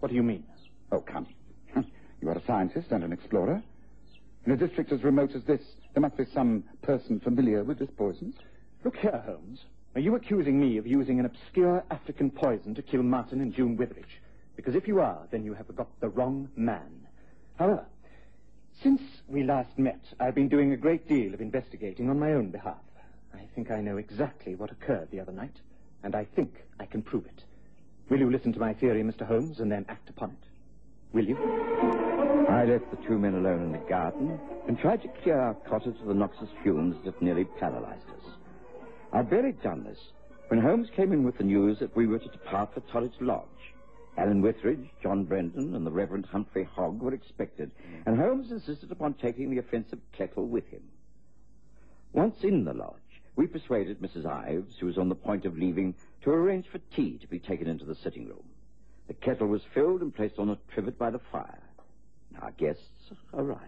What 0.00 0.08
do 0.08 0.14
you 0.14 0.22
mean? 0.22 0.44
Oh, 0.92 1.00
come. 1.00 1.26
You 2.22 2.30
are 2.30 2.38
a 2.38 2.46
scientist 2.46 2.92
and 2.92 3.04
an 3.04 3.12
explorer. 3.12 3.62
In 4.46 4.52
a 4.52 4.56
district 4.56 4.90
as 4.90 5.04
remote 5.04 5.34
as 5.34 5.44
this, 5.44 5.60
there 5.92 6.00
must 6.00 6.16
be 6.16 6.24
some 6.24 6.64
person 6.80 7.20
familiar 7.20 7.62
with 7.62 7.78
this 7.78 7.90
poison. 7.96 8.32
Look 8.84 8.96
here, 8.96 9.22
Holmes. 9.26 9.60
Are 9.94 10.00
you 10.00 10.14
accusing 10.14 10.58
me 10.58 10.78
of 10.78 10.86
using 10.86 11.20
an 11.20 11.26
obscure 11.26 11.84
African 11.90 12.30
poison 12.30 12.74
to 12.74 12.82
kill 12.82 13.02
Martin 13.02 13.40
and 13.40 13.54
June 13.54 13.76
Witheridge? 13.76 14.20
Because 14.56 14.74
if 14.74 14.88
you 14.88 15.00
are, 15.00 15.26
then 15.30 15.44
you 15.44 15.52
have 15.54 15.74
got 15.76 15.88
the 16.00 16.08
wrong 16.08 16.48
man. 16.56 17.06
However, 17.58 17.84
since 18.82 19.02
we 19.28 19.42
last 19.42 19.78
met, 19.78 20.00
I've 20.18 20.34
been 20.34 20.48
doing 20.48 20.72
a 20.72 20.76
great 20.76 21.08
deal 21.08 21.34
of 21.34 21.40
investigating 21.40 22.08
on 22.08 22.18
my 22.18 22.32
own 22.32 22.50
behalf. 22.50 22.76
I 23.36 23.46
think 23.54 23.70
I 23.70 23.80
know 23.80 23.98
exactly 23.98 24.54
what 24.54 24.70
occurred 24.70 25.10
the 25.10 25.20
other 25.20 25.32
night, 25.32 25.56
and 26.02 26.14
I 26.14 26.24
think 26.24 26.54
I 26.80 26.86
can 26.86 27.02
prove 27.02 27.26
it. 27.26 27.44
Will 28.08 28.18
you 28.18 28.30
listen 28.30 28.52
to 28.54 28.60
my 28.60 28.72
theory, 28.72 29.02
Mr. 29.02 29.26
Holmes, 29.26 29.60
and 29.60 29.70
then 29.70 29.84
act 29.88 30.08
upon 30.08 30.30
it? 30.30 30.48
Will 31.12 31.24
you? 31.24 31.36
I 32.48 32.64
left 32.64 32.90
the 32.90 33.06
two 33.06 33.18
men 33.18 33.34
alone 33.34 33.62
in 33.62 33.72
the 33.72 33.88
garden 33.88 34.38
and 34.68 34.78
tried 34.78 35.02
to 35.02 35.08
clear 35.22 35.38
our 35.38 35.54
cottage 35.54 35.98
of 36.00 36.06
the 36.06 36.14
noxious 36.14 36.48
fumes 36.62 36.96
that 37.04 37.20
nearly 37.20 37.44
paralyzed 37.44 38.08
us. 38.08 38.32
I'd 39.12 39.28
barely 39.28 39.52
done 39.52 39.84
this 39.84 39.98
when 40.48 40.60
Holmes 40.60 40.88
came 40.94 41.12
in 41.12 41.24
with 41.24 41.38
the 41.38 41.44
news 41.44 41.78
that 41.80 41.94
we 41.96 42.06
were 42.06 42.18
to 42.18 42.28
depart 42.28 42.72
for 42.72 42.80
Torridge 42.80 43.20
Lodge. 43.20 43.44
Alan 44.16 44.40
Witheridge, 44.40 44.88
John 45.02 45.24
Brendan, 45.24 45.74
and 45.74 45.86
the 45.86 45.90
Reverend 45.90 46.26
Humphrey 46.26 46.64
Hogg 46.64 47.02
were 47.02 47.12
expected, 47.12 47.70
and 48.06 48.16
Holmes 48.16 48.50
insisted 48.50 48.90
upon 48.90 49.14
taking 49.14 49.50
the 49.50 49.58
offensive 49.58 49.98
kettle 50.16 50.46
with 50.46 50.66
him. 50.68 50.82
Once 52.12 52.36
in 52.42 52.64
the 52.64 52.72
lodge, 52.72 52.94
we 53.36 53.46
persuaded 53.46 54.00
Mrs. 54.00 54.26
Ives, 54.26 54.74
who 54.80 54.86
was 54.86 54.98
on 54.98 55.08
the 55.08 55.14
point 55.14 55.44
of 55.44 55.56
leaving, 55.56 55.94
to 56.22 56.30
arrange 56.30 56.66
for 56.68 56.78
tea 56.94 57.18
to 57.18 57.26
be 57.26 57.38
taken 57.38 57.68
into 57.68 57.84
the 57.84 57.94
sitting 57.94 58.26
room. 58.26 58.42
The 59.08 59.14
kettle 59.14 59.46
was 59.46 59.62
filled 59.74 60.00
and 60.00 60.14
placed 60.14 60.38
on 60.38 60.50
a 60.50 60.58
trivet 60.72 60.98
by 60.98 61.10
the 61.10 61.20
fire. 61.30 61.62
Our 62.40 62.50
guests 62.52 62.82
arrived. 63.32 63.60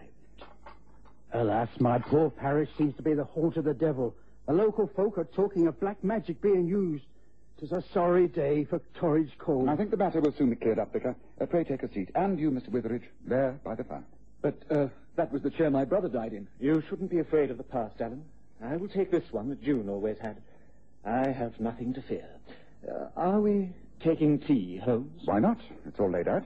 Alas, 1.31 1.69
my 1.79 1.99
poor 1.99 2.29
parish 2.29 2.69
seems 2.77 2.95
to 2.95 3.03
be 3.03 3.13
the 3.13 3.23
haunt 3.23 3.57
of 3.57 3.63
the 3.63 3.73
devil. 3.73 4.15
The 4.47 4.53
local 4.53 4.87
folk 4.95 5.17
are 5.17 5.25
talking 5.35 5.67
of 5.67 5.79
black 5.79 6.03
magic 6.03 6.41
being 6.41 6.67
used. 6.67 7.05
Tis 7.59 7.71
a 7.71 7.83
sorry 7.93 8.27
day 8.27 8.63
for 8.63 8.81
Torridge 8.99 9.37
Cove. 9.37 9.67
I 9.67 9.75
think 9.75 9.91
the 9.91 9.97
matter 9.97 10.21
will 10.21 10.33
soon 10.33 10.49
be 10.49 10.55
cleared 10.55 10.79
up, 10.79 10.93
Vicar. 10.93 11.15
Uh, 11.39 11.45
pray 11.45 11.63
take 11.63 11.83
a 11.83 11.93
seat. 11.93 12.09
And 12.15 12.39
you, 12.39 12.49
Mr. 12.49 12.69
Witheridge, 12.69 13.03
there 13.25 13.59
by 13.63 13.75
the 13.75 13.83
fire. 13.83 14.03
But, 14.41 14.57
uh, 14.71 14.87
that 15.17 15.31
was 15.31 15.41
the 15.41 15.51
chair 15.51 15.69
my 15.69 15.83
brother 15.85 16.07
died 16.07 16.33
in. 16.33 16.47
You 16.59 16.81
shouldn't 16.89 17.11
be 17.11 17.19
afraid 17.19 17.51
of 17.51 17.57
the 17.57 17.63
past, 17.63 17.99
Alan. 17.99 18.23
I 18.63 18.77
will 18.77 18.89
take 18.89 19.11
this 19.11 19.23
one 19.31 19.49
that 19.49 19.63
June 19.63 19.89
always 19.89 20.17
had. 20.19 20.37
I 21.05 21.29
have 21.29 21.59
nothing 21.59 21.93
to 21.93 22.01
fear. 22.01 22.27
Uh, 22.87 23.07
are 23.15 23.39
we 23.39 23.71
taking 24.03 24.39
tea, 24.39 24.77
Holmes? 24.77 25.21
Why 25.25 25.39
not? 25.39 25.57
It's 25.85 25.99
all 25.99 26.11
laid 26.11 26.27
out. 26.27 26.43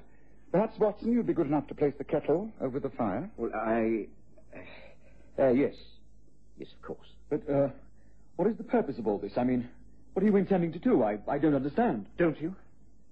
Perhaps, 0.52 0.78
Watson, 0.80 1.12
you'd 1.12 1.26
be 1.26 1.34
good 1.34 1.48
enough 1.48 1.68
to 1.68 1.76
place 1.76 1.94
the 1.98 2.04
kettle 2.04 2.52
over 2.62 2.80
the 2.80 2.92
fire. 2.92 3.30
Well, 3.38 3.52
I. 3.56 4.08
Uh, 5.40 5.50
yes. 5.50 5.74
Yes, 6.60 6.70
of 6.72 6.82
course. 6.84 7.08
But, 7.30 7.50
uh, 7.50 7.70
what 8.36 8.48
is 8.48 8.58
the 8.58 8.64
purpose 8.64 9.00
of 9.00 9.08
all 9.08 9.18
this? 9.18 9.34
I 9.38 9.44
mean, 9.44 9.68
what 10.14 10.22
are 10.22 10.28
you 10.28 10.36
intending 10.36 10.72
to 10.74 10.80
do? 10.80 11.02
I, 11.02 11.18
I 11.28 11.40
don't 11.40 11.56
understand. 11.56 12.06
Don't 12.18 12.40
you? 12.40 12.56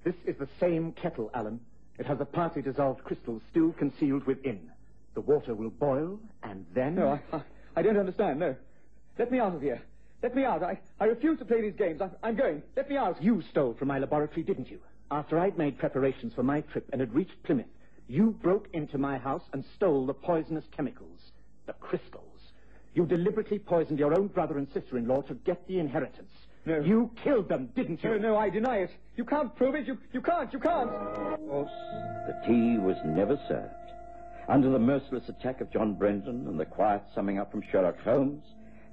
This 0.04 0.16
is 0.26 0.36
the 0.38 0.48
same 0.60 0.92
kettle, 0.94 1.32
Alan. 1.34 1.60
It 1.98 2.06
has 2.06 2.20
the 2.20 2.26
partly 2.26 2.62
dissolved 2.62 3.04
crystals 3.04 3.42
still 3.50 3.72
concealed 3.74 4.26
within. 4.26 4.70
The 5.16 5.22
water 5.22 5.56
will 5.56 5.72
boil, 5.72 6.20
and 6.44 6.66
then... 6.74 6.96
No, 6.96 7.20
I, 7.32 7.36
I, 7.36 7.42
I 7.76 7.82
don't 7.82 7.98
understand, 7.98 8.40
no. 8.40 8.56
Let 9.18 9.32
me 9.32 9.40
out 9.40 9.56
of 9.56 9.62
here. 9.62 9.82
Let 10.24 10.36
me 10.36 10.44
out. 10.44 10.64
I, 10.64 10.80
I 11.00 11.06
refuse 11.06 11.40
to 11.40 11.46
play 11.46 11.62
these 11.62 11.76
games. 11.76 12.02
I, 12.02 12.10
I'm 12.24 12.36
going. 12.36 12.62
Let 12.76 12.90
me 12.90 12.98
out. 12.98 13.22
You 13.22 13.42
stole 13.50 13.74
from 13.74 13.88
my 13.88 14.00
laboratory, 14.00 14.44
didn't 14.44 14.70
you? 14.70 14.80
After 15.10 15.40
I'd 15.40 15.58
made 15.58 15.78
preparations 15.78 16.34
for 16.34 16.44
my 16.44 16.62
trip 16.62 16.88
and 16.92 17.02
had 17.02 17.14
reached 17.14 17.42
Plymouth, 17.44 17.66
you 18.08 18.32
broke 18.42 18.68
into 18.74 18.98
my 18.98 19.18
house 19.18 19.44
and 19.54 19.64
stole 19.76 20.06
the 20.06 20.14
poisonous 20.14 20.66
chemicals, 20.76 21.32
the 21.66 21.74
crystals. 21.74 22.26
You 22.94 23.06
deliberately 23.06 23.60
poisoned 23.60 24.00
your 24.00 24.14
own 24.14 24.28
brother 24.28 24.58
and 24.58 24.68
sister-in-law 24.74 25.24
to 25.24 25.34
get 25.34 25.66
the 25.68 25.80
inheritance. 25.80 26.32
No. 26.66 26.80
You 26.82 27.10
killed 27.24 27.50
them, 27.50 27.70
didn't 27.76 28.04
you? 28.04 28.12
No, 28.12 28.18
no, 28.18 28.38
I 28.38 28.50
deny 28.50 28.78
it. 28.78 28.92
You 29.16 29.26
can't 29.26 29.56
prove 29.56 29.76
it. 29.76 29.88
You, 29.88 29.98
you 30.14 30.22
can't. 30.22 30.52
You 30.54 30.60
can't. 30.60 30.90
Of 30.90 31.40
course, 31.48 31.72
the 32.28 32.40
tea 32.46 32.78
was 32.78 32.98
never 33.04 33.40
served. 33.48 33.74
Under 34.48 34.70
the 34.70 34.80
merciless 34.80 35.28
attack 35.30 35.62
of 35.62 35.72
John 35.72 35.94
Brendan 35.94 36.48
and 36.48 36.60
the 36.60 36.66
quiet 36.66 37.02
summing 37.16 37.40
up 37.40 37.52
from 37.52 37.64
Sherlock 37.72 38.00
Holmes, 38.02 38.44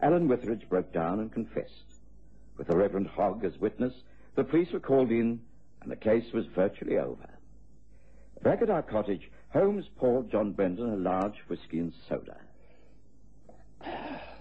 Alan 0.00 0.28
Witheridge 0.28 0.68
broke 0.68 0.92
down 0.92 1.20
and 1.20 1.32
confessed. 1.32 1.84
With 2.56 2.68
the 2.68 2.76
Reverend 2.76 3.08
Hogg 3.08 3.44
as 3.44 3.58
witness, 3.58 3.94
the 4.34 4.44
police 4.44 4.72
were 4.72 4.80
called 4.80 5.10
in, 5.10 5.40
and 5.82 5.90
the 5.90 5.96
case 5.96 6.32
was 6.32 6.46
virtually 6.46 6.98
over. 6.98 7.28
Back 8.42 8.62
at 8.62 8.70
our 8.70 8.82
cottage, 8.82 9.30
Holmes 9.52 9.86
poured 9.96 10.30
John 10.30 10.52
Brendan 10.52 10.92
a 10.92 10.96
large 10.96 11.38
whisky 11.48 11.78
and 11.78 11.92
soda. 12.08 12.36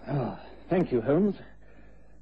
Oh, 0.09 0.39
thank 0.69 0.91
you, 0.91 1.01
Holmes. 1.01 1.35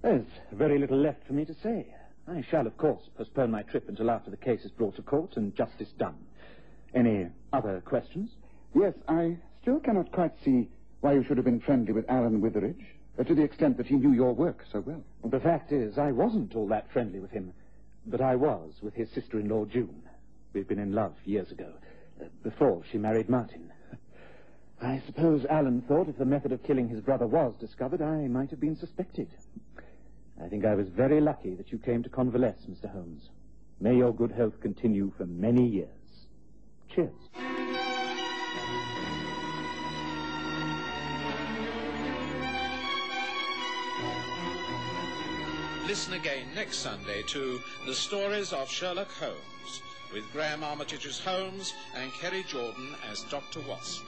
There's 0.02 0.26
very 0.52 0.80
little 0.80 0.98
left 0.98 1.26
for 1.28 1.34
me 1.34 1.46
to 1.46 1.56
say. 1.62 1.88
I 2.28 2.42
shall, 2.50 2.66
of 2.66 2.78
course, 2.78 3.02
postpone 3.18 3.52
my 3.52 3.64
trip 3.64 3.88
until 3.90 4.10
after 4.10 4.32
the 4.32 4.38
case 4.38 4.64
is 4.66 4.72
brought 4.72 4.96
to 4.96 5.02
court 5.02 5.38
and 5.38 5.56
justice 5.56 5.90
done. 5.98 6.16
Any 6.94 7.28
other 7.54 7.82
questions? 7.82 8.32
Yes, 8.74 8.94
I 9.08 9.38
still 9.62 9.80
cannot 9.80 10.12
quite 10.12 10.34
see 10.44 10.70
why 11.02 11.14
you 11.14 11.24
should 11.24 11.38
have 11.38 11.46
been 11.46 11.60
friendly 11.60 11.94
with 11.94 12.10
Alan 12.10 12.42
Witheridge, 12.42 12.86
to 13.24 13.36
the 13.36 13.44
extent 13.44 13.78
that 13.78 13.88
he 13.88 13.96
knew 13.96 14.12
your 14.12 14.34
work 14.34 14.64
so 14.72 14.82
well. 14.82 15.04
The 15.24 15.40
fact 15.40 15.72
is, 15.72 15.98
I 15.98 16.12
wasn't 16.12 16.56
all 16.56 16.68
that 16.68 16.92
friendly 16.92 17.20
with 17.20 17.32
him, 17.32 17.54
but 18.06 18.22
I 18.22 18.36
was 18.36 18.74
with 18.82 18.94
his 18.94 19.10
sister-in-law, 19.12 19.66
June. 19.66 20.04
We'd 20.54 20.68
been 20.68 20.80
in 20.80 20.94
love 20.94 21.16
years 21.26 21.52
ago, 21.52 21.72
uh, 22.22 22.26
before 22.44 22.84
she 22.92 22.98
married 22.98 23.30
Martin. 23.30 23.72
I 24.82 25.02
suppose 25.06 25.46
Alan 25.46 25.82
thought 25.82 26.10
if 26.10 26.18
the 26.18 26.26
method 26.26 26.52
of 26.52 26.64
killing 26.64 26.90
his 26.90 27.02
brother 27.02 27.26
was 27.28 27.54
discovered, 27.60 28.02
I 28.02 28.28
might 28.28 28.50
have 28.50 28.60
been 28.60 28.76
suspected. 28.76 29.30
I 30.42 30.48
think 30.50 30.66
I 30.66 30.76
was 30.76 30.90
very 30.90 31.22
lucky 31.22 31.56
that 31.56 31.72
you 31.72 31.78
came 31.78 32.04
to 32.04 32.10
convalesce, 32.10 32.66
Mr. 32.70 32.92
Holmes. 32.92 33.30
May 33.80 33.96
your 33.96 34.14
good 34.14 34.32
health 34.32 34.60
continue 34.62 35.12
for 35.18 35.26
many 35.26 35.68
years. 35.68 35.90
Cheers. 36.94 37.14
Listen 45.88 46.14
again 46.14 46.48
next 46.56 46.78
Sunday 46.78 47.22
to 47.28 47.62
The 47.86 47.94
Stories 47.94 48.54
of 48.54 48.68
Sherlock 48.68 49.12
Holmes 49.20 49.84
with 50.12 50.24
Graham 50.34 50.64
Armitage's 50.64 51.20
Holmes 51.20 51.76
and 51.96 52.12
Kerry 52.14 52.42
Jordan 52.42 52.96
as 53.12 53.22
Dr. 53.26 53.60
Watson. 53.62 54.04